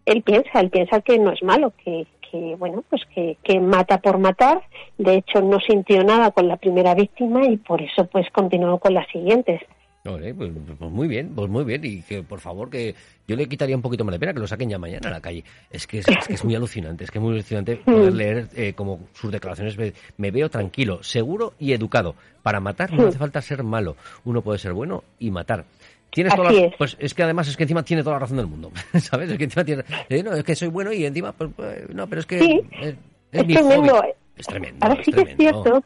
Él 0.05 0.21
piensa, 0.23 0.59
él 0.59 0.69
piensa 0.69 1.01
que 1.01 1.19
no 1.19 1.31
es 1.31 1.43
malo, 1.43 1.73
que, 1.83 2.07
que 2.29 2.55
bueno, 2.57 2.83
pues 2.89 3.03
que, 3.13 3.37
que 3.43 3.59
mata 3.59 3.99
por 3.99 4.17
matar. 4.17 4.63
De 4.97 5.15
hecho, 5.15 5.41
no 5.41 5.59
sintió 5.59 6.03
nada 6.03 6.31
con 6.31 6.47
la 6.47 6.57
primera 6.57 6.95
víctima 6.95 7.45
y 7.45 7.57
por 7.57 7.81
eso 7.81 8.05
pues 8.05 8.27
continuó 8.31 8.79
con 8.79 8.93
las 8.93 9.07
siguientes. 9.09 9.61
Pues, 10.03 10.33
pues, 10.33 10.91
muy 10.91 11.07
bien, 11.07 11.33
pues 11.35 11.49
muy 11.49 11.65
bien. 11.65 11.83
Y 11.83 12.01
que 12.01 12.23
por 12.23 12.39
favor, 12.39 12.69
que 12.69 12.95
yo 13.27 13.35
le 13.35 13.47
quitaría 13.47 13.75
un 13.75 13.81
poquito 13.81 14.05
más 14.05 14.13
de 14.13 14.19
pena 14.19 14.33
que 14.33 14.39
lo 14.39 14.47
saquen 14.47 14.69
ya 14.69 14.79
mañana 14.79 15.09
a 15.09 15.11
la 15.11 15.21
calle. 15.21 15.43
Es 15.69 15.85
que 15.87 15.99
es, 15.99 16.05
que 16.05 16.33
es 16.33 16.43
muy 16.45 16.55
alucinante, 16.55 17.03
es 17.03 17.11
que 17.11 17.17
es 17.17 17.21
muy 17.21 17.33
alucinante 17.33 17.75
poder 17.85 18.13
leer 18.13 18.47
eh, 18.55 18.73
como 18.73 19.07
sus 19.13 19.31
declaraciones. 19.31 19.77
Me, 20.17 20.31
veo 20.31 20.49
tranquilo, 20.49 21.03
seguro 21.03 21.53
y 21.59 21.73
educado. 21.73 22.15
Para 22.43 22.59
matar 22.61 22.93
no 22.93 23.07
hace 23.07 23.17
falta 23.17 23.41
ser 23.41 23.63
malo. 23.63 23.97
Uno 24.23 24.41
puede 24.41 24.59
ser 24.59 24.73
bueno 24.73 25.03
y 25.19 25.31
matar. 25.31 25.65
Tienes 26.11 26.33
toda 26.33 26.51
la, 26.51 26.71
Pues 26.77 26.97
es 26.99 27.13
que 27.13 27.23
además 27.23 27.47
es 27.49 27.57
que 27.57 27.63
encima 27.63 27.83
tiene 27.83 28.01
toda 28.01 28.15
la 28.15 28.19
razón 28.19 28.37
del 28.37 28.47
mundo. 28.47 28.71
¿Sabes? 28.99 29.29
Es 29.29 29.37
que 29.37 29.43
encima 29.43 29.65
tiene. 29.65 29.83
Eh, 30.07 30.23
no, 30.23 30.33
es 30.33 30.43
que 30.43 30.55
soy 30.55 30.69
bueno 30.69 30.93
y 30.93 31.05
encima. 31.05 31.33
Pues, 31.33 31.51
pues 31.55 31.89
no, 31.93 32.07
pero 32.07 32.21
es 32.21 32.25
que. 32.25 32.63
es, 32.81 32.95
tremendo. 33.31 34.01
Es 34.35 34.47
tremendo. 34.47 34.87
Ahora 34.87 35.03
sí 35.03 35.11
que 35.11 35.21
es 35.21 35.35
cierto. 35.35 35.83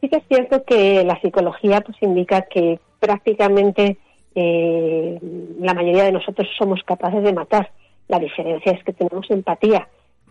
Sí 0.00 0.08
que 0.10 0.16
es 0.16 0.24
cierto 0.28 0.62
que 0.64 1.04
la 1.04 1.18
psicología 1.20 1.80
pues 1.80 1.96
indica 2.02 2.42
que 2.42 2.78
prácticamente 2.98 3.98
eh, 4.34 5.18
la 5.60 5.74
mayoría 5.74 6.04
de 6.04 6.12
nosotros 6.12 6.46
somos 6.58 6.82
capaces 6.84 7.22
de 7.22 7.32
matar. 7.32 7.70
La 8.08 8.18
diferencia 8.18 8.72
es 8.72 8.84
que 8.84 8.92
tenemos 8.92 9.28
empatía. 9.30 9.88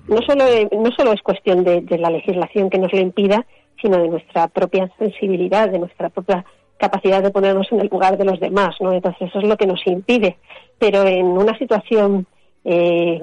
No 0.08 0.22
solo, 0.22 0.46
no 0.72 0.92
solo 0.92 1.14
es 1.14 1.22
cuestión 1.22 1.64
de, 1.64 1.84
la 1.98 2.12
legislación 2.12 2.70
que 2.70 2.78
nos 2.78 2.94
lo 2.94 3.00
impida, 3.00 3.46
sino 3.82 3.98
de 3.98 4.08
nuestra 4.08 4.48
propia 4.48 4.90
sensibilidad, 5.00 5.70
de 5.70 5.80
nuestra 5.80 6.10
propia 6.10 6.46
capacidad 6.78 7.24
de 7.24 7.32
ponernos 7.32 7.72
en 7.72 7.80
el 7.80 7.88
lugar 7.88 8.18
de 8.18 8.26
los 8.26 8.40
demás, 8.40 8.76
¿no? 8.80 8.94
Entonces 8.94 9.30
eso 9.30 9.40
es 9.40 9.48
lo 9.48 9.58
que 9.58 9.66
nos 9.66 9.86
impide. 9.88 10.38
Pero 10.78 11.04
en 11.08 11.26
una 11.26 11.58
situación 11.58 12.28
eh, 12.64 13.20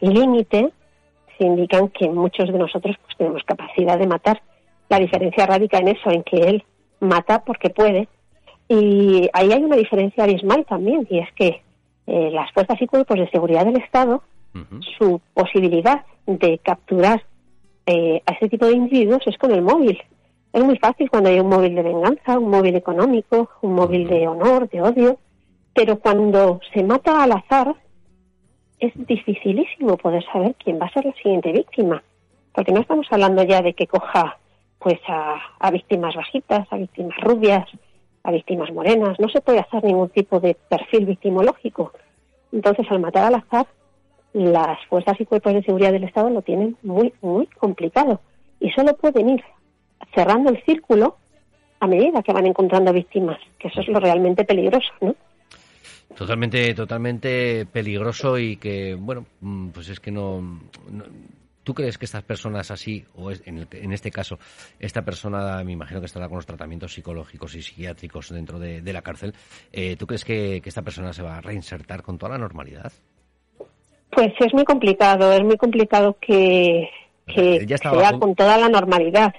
límite 0.00 0.70
se 1.36 1.44
indican 1.44 1.88
que 1.88 2.08
muchos 2.08 2.50
de 2.50 2.58
nosotros 2.58 2.96
pues, 3.04 3.16
tenemos 3.18 3.42
capacidad 3.44 3.98
de 3.98 4.06
matar. 4.06 4.40
La 4.88 4.98
diferencia 4.98 5.46
radica 5.46 5.78
en 5.78 5.88
eso, 5.88 6.10
en 6.10 6.22
que 6.22 6.36
él 6.36 6.64
mata 7.00 7.44
porque 7.44 7.70
puede 7.70 8.08
y 8.68 9.28
ahí 9.32 9.52
hay 9.52 9.62
una 9.62 9.76
diferencia 9.76 10.24
abismal 10.24 10.64
también, 10.66 11.06
y 11.10 11.18
es 11.18 11.32
que 11.34 11.62
eh, 12.06 12.30
las 12.32 12.50
fuerzas 12.52 12.80
y 12.80 12.86
cuerpos 12.86 13.18
de 13.18 13.30
seguridad 13.30 13.64
del 13.64 13.76
Estado, 13.76 14.22
su 14.98 15.20
posibilidad 15.32 16.04
de 16.26 16.58
capturar 16.58 17.22
eh, 17.86 18.22
a 18.26 18.32
ese 18.32 18.50
tipo 18.50 18.66
de 18.66 18.74
individuos 18.74 19.22
es 19.26 19.38
con 19.38 19.50
el 19.50 19.62
móvil. 19.62 19.98
Es 20.52 20.62
muy 20.62 20.76
fácil 20.78 21.08
cuando 21.08 21.30
hay 21.30 21.40
un 21.40 21.48
móvil 21.48 21.74
de 21.74 21.82
venganza, 21.82 22.38
un 22.38 22.50
móvil 22.50 22.76
económico, 22.76 23.48
un 23.62 23.74
móvil 23.74 24.06
de 24.08 24.28
honor, 24.28 24.68
de 24.68 24.82
odio, 24.82 25.18
pero 25.74 25.98
cuando 25.98 26.60
se 26.74 26.82
mata 26.82 27.22
al 27.22 27.32
azar 27.32 27.74
es 28.78 28.92
dificilísimo 28.94 29.96
poder 29.96 30.22
saber 30.30 30.54
quién 30.62 30.78
va 30.78 30.86
a 30.86 30.92
ser 30.92 31.06
la 31.06 31.14
siguiente 31.14 31.50
víctima, 31.52 32.02
porque 32.52 32.72
no 32.72 32.80
estamos 32.80 33.06
hablando 33.10 33.42
ya 33.44 33.62
de 33.62 33.72
que 33.72 33.86
coja 33.86 34.36
pues 34.78 34.98
a 35.06 35.70
víctimas 35.70 36.14
bajitas, 36.14 36.66
a 36.70 36.76
víctimas 36.76 37.16
rubias, 37.20 37.66
a 38.24 38.30
víctimas 38.30 38.72
morenas, 38.72 39.18
no 39.18 39.28
se 39.28 39.40
puede 39.40 39.58
hacer 39.58 39.84
ningún 39.84 40.08
tipo 40.10 40.40
de 40.40 40.56
perfil 40.68 41.06
victimológico. 41.06 41.92
Entonces, 42.52 42.86
al 42.90 43.00
matar 43.00 43.24
al 43.24 43.34
azar, 43.36 43.66
las 44.32 44.78
fuerzas 44.86 45.20
y 45.20 45.26
cuerpos 45.26 45.54
de 45.54 45.62
seguridad 45.62 45.92
del 45.92 46.04
Estado 46.04 46.30
lo 46.30 46.42
tienen 46.42 46.76
muy, 46.82 47.12
muy 47.20 47.46
complicado. 47.46 48.20
Y 48.60 48.70
solo 48.70 48.96
pueden 48.96 49.30
ir 49.30 49.44
cerrando 50.14 50.50
el 50.50 50.62
círculo 50.64 51.16
a 51.80 51.86
medida 51.86 52.22
que 52.22 52.32
van 52.32 52.46
encontrando 52.46 52.92
víctimas, 52.92 53.38
que 53.58 53.68
eso 53.68 53.80
es 53.80 53.88
lo 53.88 53.98
realmente 53.98 54.44
peligroso, 54.44 54.92
¿no? 55.00 55.16
Totalmente, 56.16 56.74
totalmente 56.74 57.66
peligroso 57.66 58.38
y 58.38 58.56
que, 58.56 58.94
bueno, 58.94 59.24
mm, 59.40 59.68
pues 59.70 59.88
es 59.88 59.98
que 59.98 60.10
no 60.10 60.60
¿Tú 61.64 61.74
crees 61.74 61.96
que 61.96 62.06
estas 62.06 62.24
personas 62.24 62.70
así, 62.70 63.04
o 63.14 63.30
en, 63.30 63.92
este 63.92 64.10
caso, 64.10 64.38
esta 64.80 65.02
persona, 65.02 65.62
me 65.62 65.72
imagino 65.72 66.00
que 66.00 66.06
estará 66.06 66.28
con 66.28 66.36
los 66.36 66.46
tratamientos 66.46 66.92
psicológicos 66.92 67.54
y 67.54 67.62
psiquiátricos 67.62 68.30
dentro 68.30 68.58
de, 68.58 68.92
la 68.92 69.02
cárcel, 69.02 69.32
eh, 69.72 69.96
¿tú 69.96 70.06
crees 70.06 70.24
que, 70.24 70.60
esta 70.64 70.82
persona 70.82 71.12
se 71.12 71.22
va 71.22 71.36
a 71.36 71.40
reinsertar 71.40 72.02
con 72.02 72.18
toda 72.18 72.32
la 72.32 72.38
normalidad? 72.38 72.92
Pues 74.10 74.32
es 74.40 74.52
muy 74.52 74.64
complicado, 74.64 75.32
es 75.32 75.42
muy 75.42 75.56
complicado 75.56 76.16
que, 76.20 76.90
que 77.26 77.66
sea 77.78 78.18
con 78.18 78.34
toda 78.34 78.58
la 78.58 78.68
normalidad. 78.68 79.32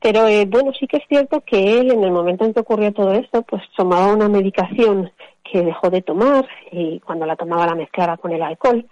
Pero 0.00 0.28
eh, 0.28 0.44
bueno, 0.46 0.70
sí 0.78 0.86
que 0.86 0.98
es 0.98 1.04
cierto 1.08 1.40
que 1.40 1.80
él, 1.80 1.90
en 1.90 2.04
el 2.04 2.12
momento 2.12 2.44
en 2.44 2.54
que 2.54 2.60
ocurrió 2.60 2.92
todo 2.92 3.12
esto, 3.14 3.42
pues 3.42 3.62
tomaba 3.76 4.12
una 4.12 4.28
medicación 4.28 5.10
que 5.42 5.62
dejó 5.62 5.90
de 5.90 6.02
tomar 6.02 6.46
y 6.70 7.00
cuando 7.00 7.26
la 7.26 7.36
tomaba 7.36 7.66
la 7.66 7.74
mezclaba 7.74 8.16
con 8.16 8.32
el 8.32 8.42
alcohol 8.42 8.86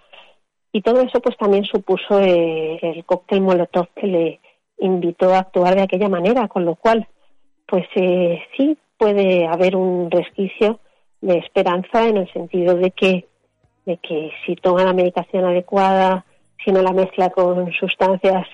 y 0.73 0.81
todo 0.81 1.01
eso 1.01 1.21
pues 1.21 1.37
también 1.37 1.63
supuso 1.63 2.19
eh, 2.19 2.79
el 2.81 3.05
cóctel 3.05 3.41
Molotov 3.41 3.87
que 3.95 4.07
le 4.07 4.39
invitó 4.79 5.33
a 5.33 5.39
actuar 5.39 5.75
de 5.75 5.83
aquella 5.83 6.09
manera, 6.09 6.47
con 6.47 6.65
lo 6.65 6.75
cual 6.75 7.07
pues 7.67 7.85
eh, 7.95 8.41
sí 8.57 8.77
puede 8.97 9.47
haber 9.47 9.75
un 9.75 10.09
resquicio 10.11 10.79
de 11.21 11.37
esperanza 11.37 12.07
en 12.07 12.17
el 12.17 12.33
sentido 12.33 12.75
de 12.75 12.91
que 12.91 13.27
de 13.85 13.97
que 13.97 14.31
si 14.45 14.55
toma 14.55 14.83
la 14.83 14.93
medicación 14.93 15.45
adecuada, 15.45 16.25
si 16.63 16.71
no 16.71 16.81
la 16.81 16.93
mezcla 16.93 17.29
con 17.29 17.71
sustancias 17.73 18.47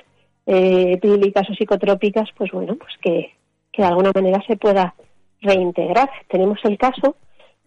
eh, 0.45 0.99
o 1.03 1.53
psicotrópicas, 1.53 2.29
pues 2.35 2.51
bueno, 2.51 2.75
pues 2.75 2.91
que, 3.01 3.33
que 3.71 3.81
de 3.81 3.87
alguna 3.87 4.11
manera 4.13 4.43
se 4.47 4.57
pueda 4.57 4.95
reintegrar. 5.41 6.09
Tenemos 6.27 6.59
el 6.63 6.77
caso 6.77 7.15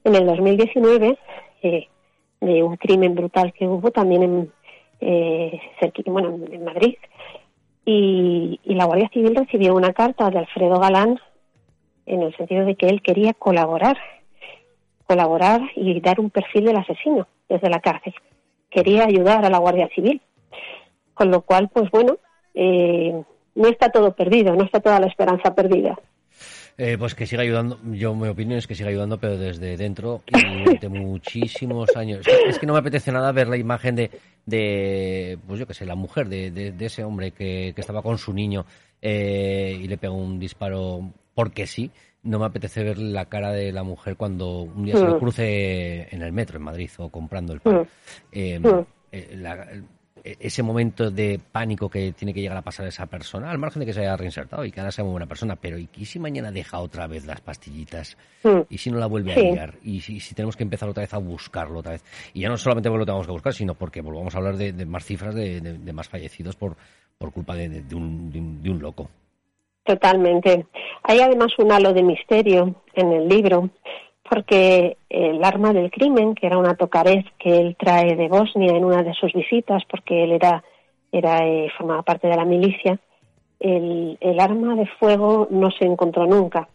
en 0.02 0.16
el 0.16 0.26
2019 0.26 1.16
eh, 1.62 1.88
de 2.42 2.62
un 2.62 2.76
crimen 2.76 3.14
brutal 3.14 3.52
que 3.52 3.68
hubo 3.68 3.92
también 3.92 4.22
en, 4.22 4.52
eh, 5.00 5.60
bueno, 6.06 6.36
en 6.50 6.64
Madrid. 6.64 6.96
Y, 7.84 8.60
la 8.64 8.84
Guardia 8.84 9.08
Civil 9.12 9.36
recibió 9.36 9.74
una 9.74 9.92
carta 9.92 10.28
de 10.28 10.38
Alfredo 10.38 10.78
Galán 10.80 11.20
en 12.06 12.22
el 12.22 12.36
sentido 12.36 12.64
de 12.64 12.74
que 12.74 12.86
él 12.86 13.00
quería 13.00 13.32
colaborar, 13.32 13.96
colaborar 15.06 15.60
y 15.76 16.00
dar 16.00 16.18
un 16.18 16.30
perfil 16.30 16.64
del 16.64 16.76
asesino 16.76 17.28
desde 17.48 17.70
la 17.70 17.80
cárcel. 17.80 18.14
Quería 18.70 19.04
ayudar 19.04 19.44
a 19.44 19.50
la 19.50 19.58
Guardia 19.58 19.88
Civil. 19.94 20.20
Con 21.14 21.30
lo 21.30 21.42
cual, 21.42 21.68
pues 21.68 21.90
bueno, 21.90 22.16
eh, 22.54 23.22
no 23.54 23.68
está 23.68 23.90
todo 23.90 24.14
perdido, 24.14 24.56
no 24.56 24.64
está 24.64 24.80
toda 24.80 24.98
la 24.98 25.06
esperanza 25.06 25.54
perdida. 25.54 25.98
Eh, 26.78 26.96
pues 26.98 27.14
que 27.14 27.26
siga 27.26 27.42
ayudando, 27.42 27.78
yo 27.92 28.14
mi 28.14 28.28
opinión 28.28 28.58
es 28.58 28.66
que 28.66 28.74
siga 28.74 28.88
ayudando, 28.88 29.18
pero 29.18 29.36
desde 29.36 29.76
dentro 29.76 30.22
y 30.26 30.64
durante 30.64 30.88
muchísimos 30.88 31.94
años. 31.96 32.26
Es 32.46 32.58
que, 32.58 32.66
no 32.66 32.72
me 32.72 32.78
apetece 32.78 33.12
nada 33.12 33.30
ver 33.32 33.48
la 33.48 33.56
imagen 33.56 33.94
de, 33.94 34.10
de 34.46 35.38
pues 35.46 35.60
yo 35.60 35.66
qué 35.66 35.74
sé, 35.74 35.84
la 35.84 35.94
mujer 35.94 36.28
de, 36.28 36.50
de, 36.50 36.84
ese 36.84 37.04
hombre 37.04 37.32
que, 37.32 37.72
que, 37.74 37.80
estaba 37.80 38.02
con 38.02 38.18
su 38.18 38.32
niño 38.32 38.64
eh, 39.00 39.78
y 39.80 39.86
le 39.86 39.98
pegó 39.98 40.14
un 40.14 40.38
disparo 40.38 41.12
porque 41.34 41.66
sí. 41.66 41.90
No 42.24 42.38
me 42.38 42.46
apetece 42.46 42.84
ver 42.84 42.98
la 42.98 43.24
cara 43.24 43.50
de 43.50 43.72
la 43.72 43.82
mujer 43.82 44.16
cuando 44.16 44.62
un 44.62 44.84
día 44.84 44.96
se 44.96 45.04
lo 45.04 45.16
mm. 45.16 45.18
cruce 45.18 46.14
en 46.14 46.22
el 46.22 46.32
metro 46.32 46.56
en 46.56 46.62
Madrid 46.62 46.88
o 46.98 47.08
comprando 47.08 47.52
el 47.52 47.60
pan. 47.60 47.80
Mm. 47.80 47.86
Eh, 48.30 48.58
mm. 48.60 48.86
E, 50.24 50.36
ese 50.40 50.62
momento 50.62 51.10
de 51.10 51.40
pánico 51.50 51.88
que 51.88 52.12
tiene 52.12 52.32
que 52.32 52.40
llegar 52.40 52.56
a 52.56 52.62
pasar 52.62 52.86
esa 52.86 53.06
persona, 53.06 53.50
al 53.50 53.58
margen 53.58 53.80
de 53.80 53.86
que 53.86 53.92
se 53.92 54.00
haya 54.00 54.16
reinsertado 54.16 54.64
y 54.64 54.70
que 54.70 54.80
ahora 54.80 54.92
sea 54.92 55.04
muy 55.04 55.12
buena 55.12 55.26
persona, 55.26 55.56
pero 55.56 55.78
¿y 55.78 56.04
si 56.04 56.18
mañana 56.18 56.50
deja 56.50 56.78
otra 56.80 57.06
vez 57.06 57.26
las 57.26 57.40
pastillitas? 57.40 58.16
Mm. 58.44 58.60
¿Y 58.68 58.78
si 58.78 58.90
no 58.90 58.98
la 58.98 59.06
vuelve 59.06 59.32
a 59.32 59.36
liar? 59.36 59.74
¿Y 59.82 60.00
si, 60.00 60.34
tenemos 60.34 60.56
que 60.56 60.62
empezar 60.62 60.88
otra 60.88 61.02
vez 61.02 61.12
a 61.14 61.18
buscarlo 61.18 61.80
otra 61.80 61.92
vez? 61.92 62.04
Y 62.34 62.40
ya 62.40 62.48
no 62.48 62.56
solamente 62.56 62.88
porque 62.88 63.00
lo 63.00 63.06
tenemos 63.06 63.26
que 63.26 63.32
buscar, 63.32 63.54
sino 63.54 63.74
porque 63.74 64.00
volvamos 64.00 64.34
a 64.34 64.38
hablar 64.38 64.56
de, 64.56 64.86
más 64.86 65.04
cifras 65.04 65.34
de, 65.34 65.92
más 65.92 66.08
fallecidos 66.08 66.56
por, 66.56 66.76
por 67.18 67.32
culpa 67.32 67.54
de, 67.54 67.82
un, 67.94 68.62
de 68.62 68.70
un 68.70 68.78
loco. 68.80 69.08
Totalmente. 69.84 70.66
Hay 71.02 71.20
además 71.20 71.52
un 71.58 71.72
halo 71.72 71.92
de 71.92 72.02
misterio 72.02 72.76
en 72.94 73.12
el 73.12 73.28
libro, 73.28 73.70
porque 74.32 74.96
el 75.10 75.44
arma 75.44 75.74
del 75.74 75.90
crimen, 75.90 76.34
que 76.34 76.46
era 76.46 76.56
una 76.56 76.74
tocarez 76.74 77.26
que 77.38 77.58
él 77.58 77.76
trae 77.78 78.16
de 78.16 78.28
Bosnia 78.28 78.74
en 78.74 78.82
una 78.82 79.02
de 79.02 79.12
sus 79.12 79.30
visitas, 79.34 79.82
porque 79.90 80.24
él 80.24 80.32
era, 80.32 80.64
era 81.12 81.46
eh, 81.46 81.70
formaba 81.76 82.00
parte 82.00 82.28
de 82.28 82.36
la 82.36 82.46
milicia, 82.46 82.98
el, 83.60 84.16
el, 84.18 84.40
arma 84.40 84.74
de 84.74 84.86
fuego 84.98 85.48
no 85.50 85.70
se 85.70 85.84
encontró 85.84 86.24
nunca. 86.24 86.66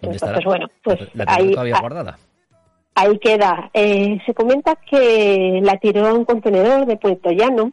Entonces, 0.00 0.44
bueno, 0.44 0.68
pues 0.84 1.12
¿La 1.12 1.24
ahí, 1.26 1.50
todavía 1.50 1.80
guardada? 1.80 2.18
ahí 2.94 3.18
queda. 3.18 3.70
Eh, 3.74 4.20
se 4.26 4.32
comenta 4.32 4.76
que 4.76 5.58
la 5.60 5.76
tiró 5.78 6.06
a 6.06 6.14
un 6.14 6.24
contenedor 6.24 6.86
de 6.86 6.96
Puerto 6.98 7.32
Llano 7.32 7.72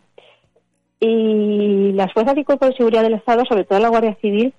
y 1.00 1.92
las 1.92 2.12
fuerzas 2.14 2.36
y 2.36 2.44
cuerpos 2.44 2.70
de 2.70 2.78
seguridad 2.78 3.04
del 3.04 3.14
Estado, 3.14 3.44
sobre 3.48 3.64
todo 3.64 3.78
la 3.78 3.90
Guardia 3.90 4.18
Civil, 4.22 4.56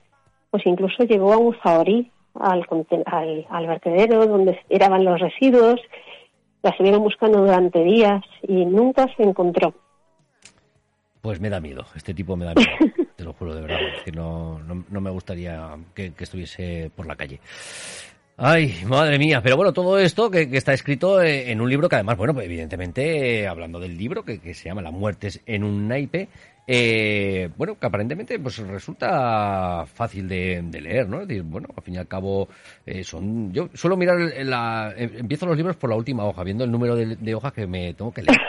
pues 0.53 0.65
incluso 0.65 1.03
llegó 1.03 1.33
a 1.33 1.39
un 1.39 1.57
zahorí, 1.61 2.13
al, 2.41 2.67
al, 3.49 3.67
vertedero 3.67 4.27
donde 4.27 4.59
eran 4.69 5.05
los 5.05 5.21
residuos, 5.21 5.81
la 6.63 6.71
estuvieron 6.71 7.03
buscando 7.03 7.41
durante 7.41 7.83
días 7.83 8.23
y 8.43 8.65
nunca 8.65 9.07
se 9.17 9.23
encontró. 9.23 9.75
Pues 11.21 11.41
me 11.41 11.51
da 11.51 11.61
miedo, 11.61 11.85
este 11.95 12.15
tipo 12.15 12.37
me 12.37 12.45
da 12.45 12.55
miedo, 12.55 12.71
te 13.17 13.25
lo 13.25 13.33
juro 13.33 13.55
de 13.55 13.63
verdad, 13.63 13.79
que 14.05 14.13
no, 14.13 14.61
no, 14.61 15.01
me 15.01 15.11
gustaría 15.11 15.71
que, 15.95 16.13
estuviese 16.19 16.91
por 16.95 17.07
la 17.07 17.17
calle. 17.17 17.41
Ay, 18.37 18.75
madre 18.87 19.19
mía, 19.19 19.41
pero 19.43 19.57
bueno, 19.57 19.73
todo 19.73 19.99
esto 19.99 20.31
que, 20.31 20.49
está 20.53 20.73
escrito 20.73 21.23
eh, 21.23 21.51
en 21.51 21.61
un 21.61 21.71
libro 21.71 21.89
que 21.89 21.97
además, 21.97 22.19
bueno, 22.19 22.35
pues 22.35 22.47
evidentemente, 22.47 23.41
eh, 23.41 23.49
hablando 23.49 23.81
del 23.81 23.97
libro 23.97 24.25
que, 24.25 24.41
que 24.41 24.55
se 24.55 24.69
llama 24.69 24.83
La 24.83 24.91
muertes 24.91 25.41
en 25.47 25.65
un 25.65 25.89
naipe, 25.89 26.29
eh, 26.69 27.49
bueno, 27.57 27.79
que 27.79 27.87
aparentemente 27.87 28.41
pues 28.41 28.59
resulta 28.59 29.87
fácil 29.87 30.29
de, 30.29 30.63
leer, 30.81 31.09
¿no? 31.09 31.21
Es 31.21 31.29
decir, 31.29 31.45
bueno, 31.45 31.69
al 31.77 31.83
fin 31.83 31.95
y 31.95 31.99
al 31.99 32.09
cabo 32.09 32.49
eh, 32.85 33.05
son... 33.05 33.53
Yo 33.53 33.69
suelo 33.73 33.97
mirar, 33.97 34.19
la, 34.19 34.93
em, 34.97 35.11
empiezo 35.19 35.47
los 35.47 35.57
libros 35.57 35.77
por 35.77 35.91
la 35.91 35.97
última 35.97 36.25
hoja, 36.25 36.43
viendo 36.43 36.65
el 36.65 36.73
número 36.73 36.97
de, 36.97 37.35
hojas 37.35 37.53
que 37.53 37.69
me 37.69 37.95
tengo 37.95 38.13
que 38.13 38.23
leer. 38.23 38.39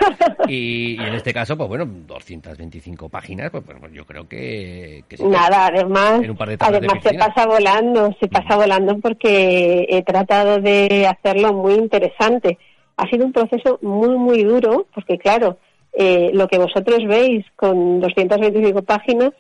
Y, 0.50 0.95
en 0.95 1.13
este 1.13 1.33
caso, 1.33 1.57
pues 1.57 1.67
bueno, 1.67 1.86
225 1.86 3.09
páginas, 3.09 3.51
pues, 3.51 3.63
pues, 3.65 3.91
yo 3.91 4.05
creo 4.05 4.29
que... 4.29 5.03
Nada, 5.19 5.67
además, 5.67 6.21
además 6.59 7.03
se 7.03 7.13
pasa 7.15 7.45
volando, 7.45 8.15
se 8.17 8.27
pasa 8.29 8.55
volando 8.55 8.97
porque 9.00 9.86
he 9.89 10.03
tratado 10.03 10.62
de 10.62 11.05
hacerlo 11.05 11.53
muy 11.53 11.74
interesante. 11.74 12.57
Ha 12.95 13.09
sido 13.09 13.25
un 13.25 13.33
proceso 13.33 13.77
muy, 13.81 14.17
muy 14.17 14.43
duro, 14.43 14.88
porque 14.93 15.17
claro, 15.17 15.57
eh, 16.00 16.30
lo 16.32 16.48
que 16.48 16.60
vosotros 16.60 17.00
veis 17.08 17.44
con 17.56 18.00
225 18.01 18.84
páginas, 18.84 19.32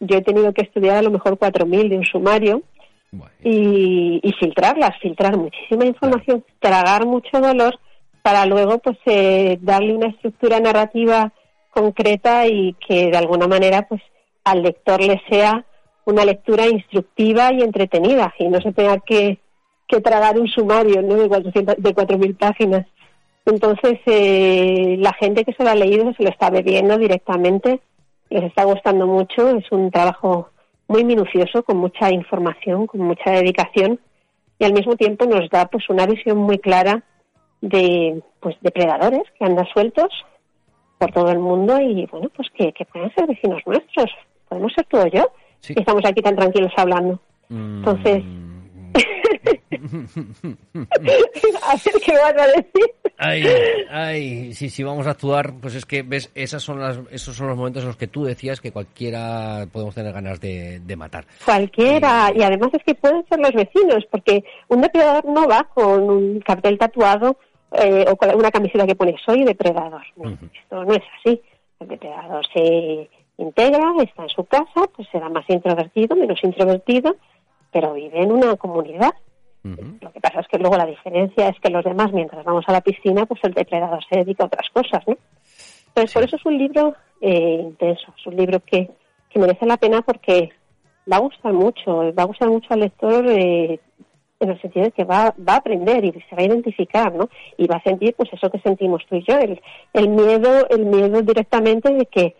yo 0.00 0.16
he 0.16 0.22
tenido 0.22 0.54
que 0.54 0.62
estudiar 0.62 0.96
a 0.96 1.02
lo 1.02 1.10
mejor 1.10 1.38
4.000 1.38 1.90
de 1.90 1.98
un 1.98 2.06
sumario 2.06 2.62
y, 3.44 4.20
filtrarlas, 4.40 4.98
filtrar 5.02 5.36
muchísima 5.36 5.84
información, 5.84 6.42
tragar 6.58 7.04
mucho 7.04 7.38
dolor 7.38 7.78
para 8.22 8.46
luego 8.46 8.78
pues 8.78 8.96
eh, 9.04 9.58
darle 9.60 9.94
una 9.94 10.08
estructura 10.08 10.58
narrativa 10.58 11.34
concreta 11.70 12.46
y 12.46 12.74
que 12.86 13.10
de 13.10 13.16
alguna 13.18 13.46
manera 13.46 13.82
pues 13.86 14.00
al 14.44 14.62
lector 14.62 15.02
le 15.02 15.20
sea 15.28 15.66
una 16.06 16.24
lectura 16.24 16.66
instructiva 16.66 17.52
y 17.52 17.60
entretenida 17.60 18.32
y 18.38 18.48
no 18.48 18.58
se 18.62 18.72
tenga 18.72 18.98
que, 19.00 19.38
que 19.86 20.00
tragar 20.00 20.38
un 20.38 20.48
sumario 20.48 21.02
¿no? 21.02 21.14
de 21.16 21.28
4.000 21.28 22.38
páginas. 22.38 22.86
Entonces, 23.46 24.00
eh, 24.06 24.96
la 24.98 25.12
gente 25.14 25.44
que 25.44 25.52
se 25.52 25.62
lo 25.62 25.70
ha 25.70 25.74
leído 25.74 26.12
se 26.14 26.24
lo 26.24 26.30
está 26.30 26.50
bebiendo 26.50 26.98
directamente, 26.98 27.80
les 28.28 28.42
está 28.42 28.64
gustando 28.64 29.06
mucho, 29.06 29.50
es 29.50 29.70
un 29.70 29.90
trabajo 29.90 30.50
muy 30.88 31.04
minucioso, 31.04 31.62
con 31.62 31.78
mucha 31.78 32.12
información, 32.12 32.86
con 32.86 33.00
mucha 33.00 33.30
dedicación 33.30 34.00
y 34.58 34.64
al 34.64 34.72
mismo 34.72 34.96
tiempo 34.96 35.26
nos 35.26 35.48
da 35.50 35.66
pues 35.66 35.88
una 35.88 36.06
visión 36.06 36.38
muy 36.38 36.58
clara 36.58 37.02
de 37.60 38.20
pues 38.40 38.56
depredadores 38.60 39.22
que 39.38 39.44
andan 39.44 39.66
sueltos 39.72 40.08
por 40.98 41.12
todo 41.12 41.30
el 41.30 41.38
mundo 41.38 41.80
y 41.80 42.06
bueno 42.06 42.28
pues 42.34 42.48
que, 42.50 42.72
pueden 42.92 43.12
ser 43.14 43.26
vecinos 43.26 43.62
nuestros. 43.66 44.10
Podemos 44.48 44.72
ser 44.74 44.86
tú 44.86 44.98
o 44.98 45.06
yo 45.06 45.30
y 45.68 45.78
estamos 45.78 46.02
aquí 46.04 46.20
tan 46.20 46.36
tranquilos 46.36 46.72
hablando. 46.76 47.20
Mm. 47.48 47.78
entonces 47.78 48.24
a 49.46 50.98
ver 50.98 52.02
qué 52.04 52.12
vas 52.12 52.34
a 52.36 52.46
decir. 52.46 52.94
Ay, 53.18 53.44
ay, 53.90 54.52
sí, 54.52 54.68
sí, 54.68 54.82
vamos 54.82 55.06
a 55.06 55.10
actuar, 55.10 55.54
pues 55.60 55.74
es 55.74 55.86
que, 55.86 56.02
ves, 56.02 56.30
esas 56.34 56.62
son 56.62 56.80
las, 56.80 57.00
esos 57.10 57.34
son 57.34 57.48
los 57.48 57.56
momentos 57.56 57.82
en 57.82 57.88
los 57.88 57.96
que 57.96 58.08
tú 58.08 58.24
decías 58.24 58.60
que 58.60 58.72
cualquiera 58.72 59.66
podemos 59.72 59.94
tener 59.94 60.12
ganas 60.12 60.40
de, 60.40 60.80
matar. 60.96 61.26
Cualquiera, 61.44 62.32
y 62.34 62.42
además 62.42 62.70
es 62.72 62.82
que 62.84 62.94
pueden 62.94 63.24
ser 63.28 63.38
los 63.38 63.52
vecinos, 63.52 64.04
porque 64.10 64.44
un 64.68 64.80
depredador 64.80 65.24
no 65.26 65.46
va 65.46 65.64
con 65.64 66.02
un 66.02 66.40
cartel 66.40 66.78
tatuado 66.78 67.38
eh, 67.72 68.04
o 68.08 68.16
con 68.16 68.34
una 68.34 68.50
camiseta 68.50 68.86
que 68.86 68.94
pone 68.94 69.16
soy 69.24 69.44
depredador. 69.44 70.02
Esto 70.54 70.84
no 70.84 70.92
es 70.92 71.02
así. 71.20 71.40
El 71.80 71.88
depredador 71.88 72.46
se 72.52 73.10
integra, 73.38 73.94
está 74.02 74.22
en 74.22 74.28
su 74.30 74.44
casa, 74.44 74.88
pues 74.94 75.08
será 75.10 75.28
más 75.28 75.44
introvertido, 75.48 76.16
menos 76.16 76.42
introvertido, 76.42 77.16
pero 77.72 77.94
vive 77.94 78.22
en 78.22 78.32
una 78.32 78.56
comunidad. 78.56 79.14
Lo 80.00 80.12
que 80.12 80.20
pasa 80.20 80.40
es 80.40 80.48
que 80.48 80.58
luego 80.58 80.76
la 80.76 80.86
diferencia 80.86 81.48
es 81.48 81.58
que 81.60 81.70
los 81.70 81.84
demás, 81.84 82.12
mientras 82.12 82.44
vamos 82.44 82.64
a 82.68 82.72
la 82.72 82.80
piscina, 82.80 83.26
pues 83.26 83.40
el 83.44 83.54
depredador 83.54 84.04
se 84.08 84.18
dedica 84.18 84.44
a 84.44 84.46
otras 84.46 84.68
cosas, 84.70 85.02
¿no? 85.06 85.16
Entonces, 85.88 86.12
por 86.12 86.24
eso 86.24 86.36
es 86.36 86.46
un 86.46 86.58
libro 86.58 86.94
eh, 87.20 87.60
intenso, 87.62 88.12
es 88.18 88.26
un 88.26 88.36
libro 88.36 88.60
que, 88.60 88.90
que, 89.30 89.38
merece 89.38 89.64
la 89.66 89.78
pena 89.78 90.02
porque 90.02 90.50
va 91.10 91.16
a 91.16 91.20
gustar 91.20 91.52
mucho, 91.52 92.12
va 92.12 92.22
a 92.22 92.26
gustar 92.26 92.48
mucho 92.48 92.66
al 92.70 92.80
lector 92.80 93.26
eh, 93.28 93.80
en 94.38 94.50
el 94.50 94.60
sentido 94.60 94.84
de 94.84 94.92
que 94.92 95.04
va, 95.04 95.34
va 95.38 95.54
a 95.54 95.56
aprender 95.56 96.04
y 96.04 96.12
se 96.12 96.36
va 96.36 96.42
a 96.42 96.46
identificar, 96.46 97.14
¿no? 97.14 97.30
Y 97.56 97.66
va 97.66 97.76
a 97.76 97.82
sentir, 97.82 98.14
pues 98.14 98.30
eso 98.32 98.50
que 98.50 98.60
sentimos 98.60 99.04
tú 99.08 99.16
y 99.16 99.24
yo, 99.26 99.38
el, 99.38 99.60
el 99.94 100.08
miedo, 100.08 100.68
el 100.68 100.84
miedo 100.84 101.22
directamente 101.22 101.92
de 101.92 102.06
que 102.06 102.36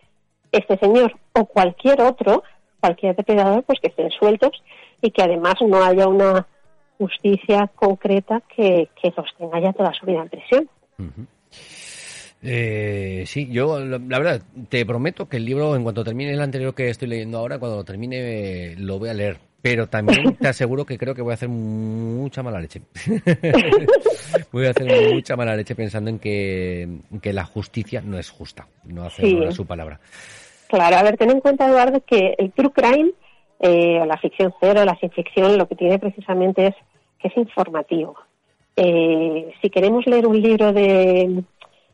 este 0.52 0.76
señor 0.78 1.16
o 1.32 1.46
cualquier 1.46 2.02
otro, 2.02 2.42
cualquier 2.80 3.16
depredador, 3.16 3.62
pues 3.64 3.80
que 3.80 3.88
estén 3.88 4.10
sueltos 4.10 4.62
y 5.00 5.10
que 5.10 5.22
además 5.22 5.54
no 5.66 5.82
haya 5.82 6.06
una 6.08 6.46
justicia 6.98 7.70
concreta 7.74 8.42
que, 8.54 8.88
que 9.00 9.12
los 9.16 9.26
tenga 9.36 9.60
ya 9.60 9.72
toda 9.72 9.92
su 9.94 10.06
vida 10.06 10.22
en 10.22 10.28
prisión. 10.28 10.68
Eh, 12.42 13.24
sí, 13.26 13.48
yo 13.50 13.80
la, 13.80 13.98
verdad 13.98 14.42
te 14.68 14.84
prometo 14.86 15.28
que 15.28 15.38
el 15.38 15.44
libro, 15.44 15.74
en 15.74 15.82
cuanto 15.82 16.04
termine 16.04 16.32
el 16.32 16.40
anterior 16.40 16.74
que 16.74 16.90
estoy 16.90 17.08
leyendo 17.08 17.38
ahora, 17.38 17.58
cuando 17.58 17.78
lo 17.78 17.84
termine 17.84 18.76
lo 18.76 18.98
voy 18.98 19.08
a 19.08 19.14
leer. 19.14 19.38
Pero 19.62 19.88
también 19.88 20.36
te 20.40 20.48
aseguro 20.48 20.84
que 20.84 20.96
creo 20.96 21.14
que 21.14 21.22
voy 21.22 21.32
a 21.32 21.34
hacer 21.34 21.48
mucha 21.48 22.42
mala 22.42 22.60
leche. 22.60 22.82
voy 24.52 24.66
a 24.66 24.70
hacer 24.70 25.12
mucha 25.12 25.34
mala 25.34 25.56
leche 25.56 25.74
pensando 25.74 26.10
en 26.10 26.18
que, 26.18 27.32
la 27.32 27.44
justicia 27.44 28.00
no 28.00 28.18
es 28.18 28.30
justa, 28.30 28.68
no 28.84 29.04
hace 29.04 29.50
su 29.50 29.66
palabra. 29.66 29.98
Claro, 30.68 30.96
a 30.96 31.02
ver, 31.02 31.16
ten 31.16 31.30
en 31.30 31.40
cuenta, 31.40 31.66
Eduardo, 31.66 32.00
que 32.04 32.34
el 32.38 32.52
true 32.52 32.70
crime 32.72 33.12
eh, 33.60 33.98
o 34.00 34.04
la 34.04 34.16
ficción 34.18 34.54
cero, 34.60 34.84
la 34.84 34.96
sin 34.96 35.10
ficción, 35.10 35.56
lo 35.56 35.66
que 35.66 35.76
tiene 35.76 35.98
precisamente 35.98 36.68
es 36.68 36.74
que 37.18 37.28
es 37.28 37.36
informativo. 37.36 38.16
Eh, 38.76 39.52
si 39.62 39.70
queremos 39.70 40.06
leer 40.06 40.26
un 40.26 40.40
libro 40.40 40.72
de 40.72 41.42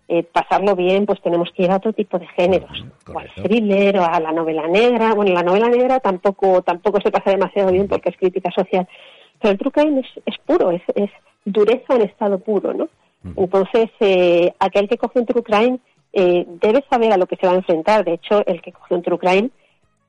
eh, 0.08 0.24
pasarlo 0.24 0.74
bien, 0.74 1.06
pues 1.06 1.22
tenemos 1.22 1.50
que 1.52 1.62
ir 1.62 1.70
a 1.70 1.76
otro 1.76 1.92
tipo 1.92 2.18
de 2.18 2.26
géneros, 2.28 2.84
o 3.06 3.18
al 3.18 3.30
thriller, 3.34 3.98
o 3.98 4.04
a 4.04 4.18
la 4.20 4.32
novela 4.32 4.66
negra. 4.66 5.14
Bueno, 5.14 5.32
la 5.32 5.42
novela 5.42 5.68
negra 5.68 6.00
tampoco 6.00 6.62
tampoco 6.62 7.00
se 7.00 7.12
pasa 7.12 7.30
demasiado 7.30 7.70
bien 7.70 7.86
porque 7.86 8.10
es 8.10 8.16
crítica 8.16 8.50
social, 8.50 8.88
pero 9.40 9.52
el 9.52 9.58
true 9.58 9.72
crime 9.72 10.02
es, 10.26 10.38
puro, 10.44 10.70
es, 10.70 10.82
es, 10.96 11.10
dureza 11.44 11.94
en 11.94 12.02
estado 12.02 12.38
puro, 12.38 12.74
¿no? 12.74 12.88
Entonces, 13.36 13.88
eh, 14.00 14.52
aquel 14.58 14.88
que 14.88 14.98
coge 14.98 15.20
un 15.20 15.26
true 15.26 15.44
crime 15.44 15.78
eh, 16.12 16.44
debe 16.60 16.84
saber 16.90 17.12
a 17.12 17.16
lo 17.16 17.26
que 17.26 17.36
se 17.36 17.46
va 17.46 17.52
a 17.52 17.56
enfrentar. 17.56 18.04
De 18.04 18.14
hecho, 18.14 18.44
el 18.46 18.60
que 18.60 18.72
coge 18.72 18.94
un 18.94 19.02
true 19.02 19.18
crime 19.18 19.50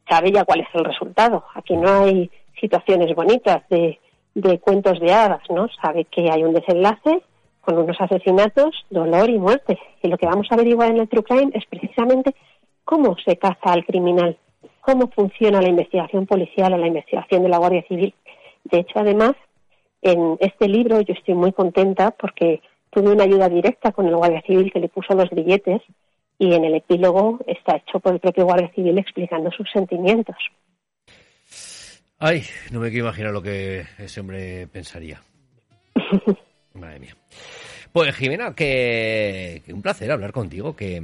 sabe 0.07 0.31
ya 0.31 0.45
cuál 0.45 0.61
es 0.61 0.67
el 0.73 0.85
resultado. 0.85 1.43
Aquí 1.55 1.75
no 1.75 2.03
hay 2.03 2.29
situaciones 2.59 3.13
bonitas 3.15 3.67
de, 3.69 3.99
de 4.35 4.59
cuentos 4.59 4.99
de 4.99 5.13
hadas, 5.13 5.41
¿no? 5.49 5.67
Sabe 5.81 6.05
que 6.05 6.29
hay 6.31 6.43
un 6.43 6.53
desenlace 6.53 7.21
con 7.61 7.77
unos 7.77 7.99
asesinatos, 7.99 8.85
dolor 8.89 9.29
y 9.29 9.39
muerte. 9.39 9.79
Y 10.01 10.07
lo 10.09 10.17
que 10.17 10.25
vamos 10.25 10.47
a 10.49 10.55
averiguar 10.55 10.91
en 10.91 10.97
el 10.97 11.07
True 11.07 11.23
Crime 11.23 11.51
es 11.53 11.65
precisamente 11.65 12.35
cómo 12.83 13.15
se 13.25 13.37
caza 13.37 13.71
al 13.71 13.85
criminal, 13.85 14.37
cómo 14.81 15.07
funciona 15.07 15.61
la 15.61 15.69
investigación 15.69 16.25
policial 16.25 16.73
o 16.73 16.77
la 16.77 16.87
investigación 16.87 17.43
de 17.43 17.49
la 17.49 17.57
Guardia 17.57 17.85
Civil. 17.87 18.13
De 18.65 18.79
hecho, 18.79 18.99
además, 18.99 19.33
en 20.01 20.37
este 20.41 20.67
libro 20.67 20.99
yo 21.01 21.13
estoy 21.13 21.35
muy 21.35 21.53
contenta 21.53 22.11
porque 22.11 22.61
tuve 22.89 23.11
una 23.11 23.23
ayuda 23.23 23.49
directa 23.49 23.91
con 23.91 24.07
el 24.07 24.15
guardia 24.15 24.41
civil 24.41 24.71
que 24.71 24.79
le 24.79 24.89
puso 24.89 25.13
los 25.15 25.29
billetes 25.29 25.81
y 26.43 26.53
en 26.53 26.65
el 26.65 26.75
epílogo 26.75 27.39
está 27.47 27.77
hecho 27.77 27.99
por 28.01 28.13
el 28.13 28.19
propio 28.19 28.43
guardia 28.43 28.69
civil 28.73 28.97
explicando 28.97 29.49
sus 29.51 29.69
sentimientos. 29.71 30.35
Ay, 32.19 32.43
no 32.71 32.81
me 32.81 32.89
quiero 32.89 33.05
imaginar 33.05 33.31
lo 33.31 33.41
que 33.41 33.85
ese 33.97 34.19
hombre 34.19 34.67
pensaría. 34.67 35.21
Madre 36.73 36.99
mía. 36.99 37.15
Pues 37.93 38.13
Jimena, 38.15 38.53
que, 38.55 39.61
un 39.71 39.83
placer 39.83 40.11
hablar 40.11 40.31
contigo, 40.31 40.75
que, 40.75 40.99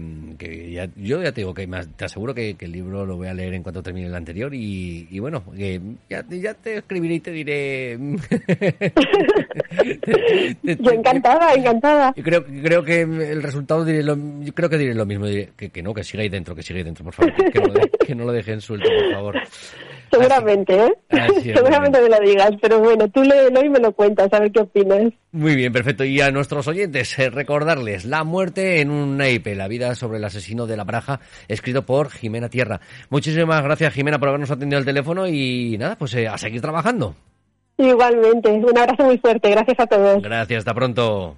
yo 0.95 1.21
ya 1.21 1.31
te 1.31 1.41
digo 1.41 1.53
que 1.53 1.67
te 1.95 2.05
aseguro 2.05 2.33
que, 2.33 2.55
el 2.59 2.71
libro 2.71 3.05
lo 3.05 3.15
voy 3.15 3.27
a 3.27 3.33
leer 3.35 3.53
en 3.53 3.61
cuanto 3.61 3.83
termine 3.83 4.07
el 4.07 4.15
anterior 4.15 4.51
y, 4.55 5.19
bueno, 5.19 5.43
ya, 6.09 6.23
te 6.23 6.77
escribiré 6.77 7.13
y 7.13 7.19
te 7.19 7.31
diré... 7.31 7.95
yo 10.63 10.91
encantada, 10.91 11.53
encantada. 11.53 12.11
creo, 12.13 12.43
creo 12.43 12.83
que 12.83 13.01
el 13.01 13.43
resultado 13.43 13.85
diré 13.85 14.01
lo, 14.01 14.17
yo 14.39 14.51
creo 14.55 14.67
que 14.67 14.79
diré 14.79 14.95
lo 14.95 15.05
mismo, 15.05 15.27
que, 15.27 15.83
no, 15.83 15.93
que 15.93 16.03
siga 16.03 16.23
ahí 16.23 16.29
dentro, 16.29 16.55
que 16.55 16.63
siga 16.63 16.79
ahí 16.79 16.85
dentro, 16.85 17.05
por 17.05 17.13
favor, 17.13 17.51
que, 17.51 17.59
no, 17.59 17.71
que 18.03 18.15
no 18.15 18.25
lo 18.25 18.31
dejen 18.31 18.61
suelto, 18.61 18.89
por 18.89 19.13
favor. 19.13 19.39
Seguramente, 20.11 20.75
¿eh? 20.75 20.93
Seguramente 21.43 22.01
me 22.01 22.09
lo 22.09 22.19
digas, 22.19 22.51
pero 22.61 22.79
bueno, 22.79 23.07
tú 23.09 23.23
léelo 23.23 23.63
y 23.63 23.69
me 23.69 23.79
lo 23.79 23.91
cuentas, 23.91 24.31
a 24.31 24.39
ver 24.39 24.51
qué 24.51 24.61
opinas. 24.61 25.13
Muy 25.31 25.55
bien, 25.55 25.71
perfecto. 25.71 26.03
Y 26.03 26.21
a 26.21 26.31
nuestros 26.31 26.67
oyentes, 26.67 27.17
eh, 27.19 27.29
recordarles 27.29 28.05
La 28.05 28.23
muerte 28.23 28.81
en 28.81 28.89
un 28.89 29.17
naipe, 29.17 29.55
la 29.55 29.67
vida 29.67 29.95
sobre 29.95 30.17
el 30.17 30.23
asesino 30.23 30.65
de 30.67 30.77
la 30.77 30.83
Braja, 30.83 31.19
escrito 31.47 31.85
por 31.85 32.09
Jimena 32.09 32.49
Tierra. 32.49 32.79
Muchísimas 33.09 33.63
gracias, 33.63 33.93
Jimena, 33.93 34.19
por 34.19 34.29
habernos 34.29 34.51
atendido 34.51 34.79
el 34.79 34.85
teléfono 34.85 35.27
y 35.27 35.77
nada, 35.77 35.95
pues 35.97 36.13
eh, 36.15 36.27
a 36.27 36.37
seguir 36.37 36.61
trabajando. 36.61 37.15
Igualmente, 37.77 38.49
un 38.49 38.77
abrazo 38.77 39.03
muy 39.03 39.17
fuerte, 39.19 39.49
gracias 39.51 39.79
a 39.79 39.87
todos. 39.87 40.21
Gracias, 40.21 40.59
hasta 40.59 40.73
pronto. 40.73 41.37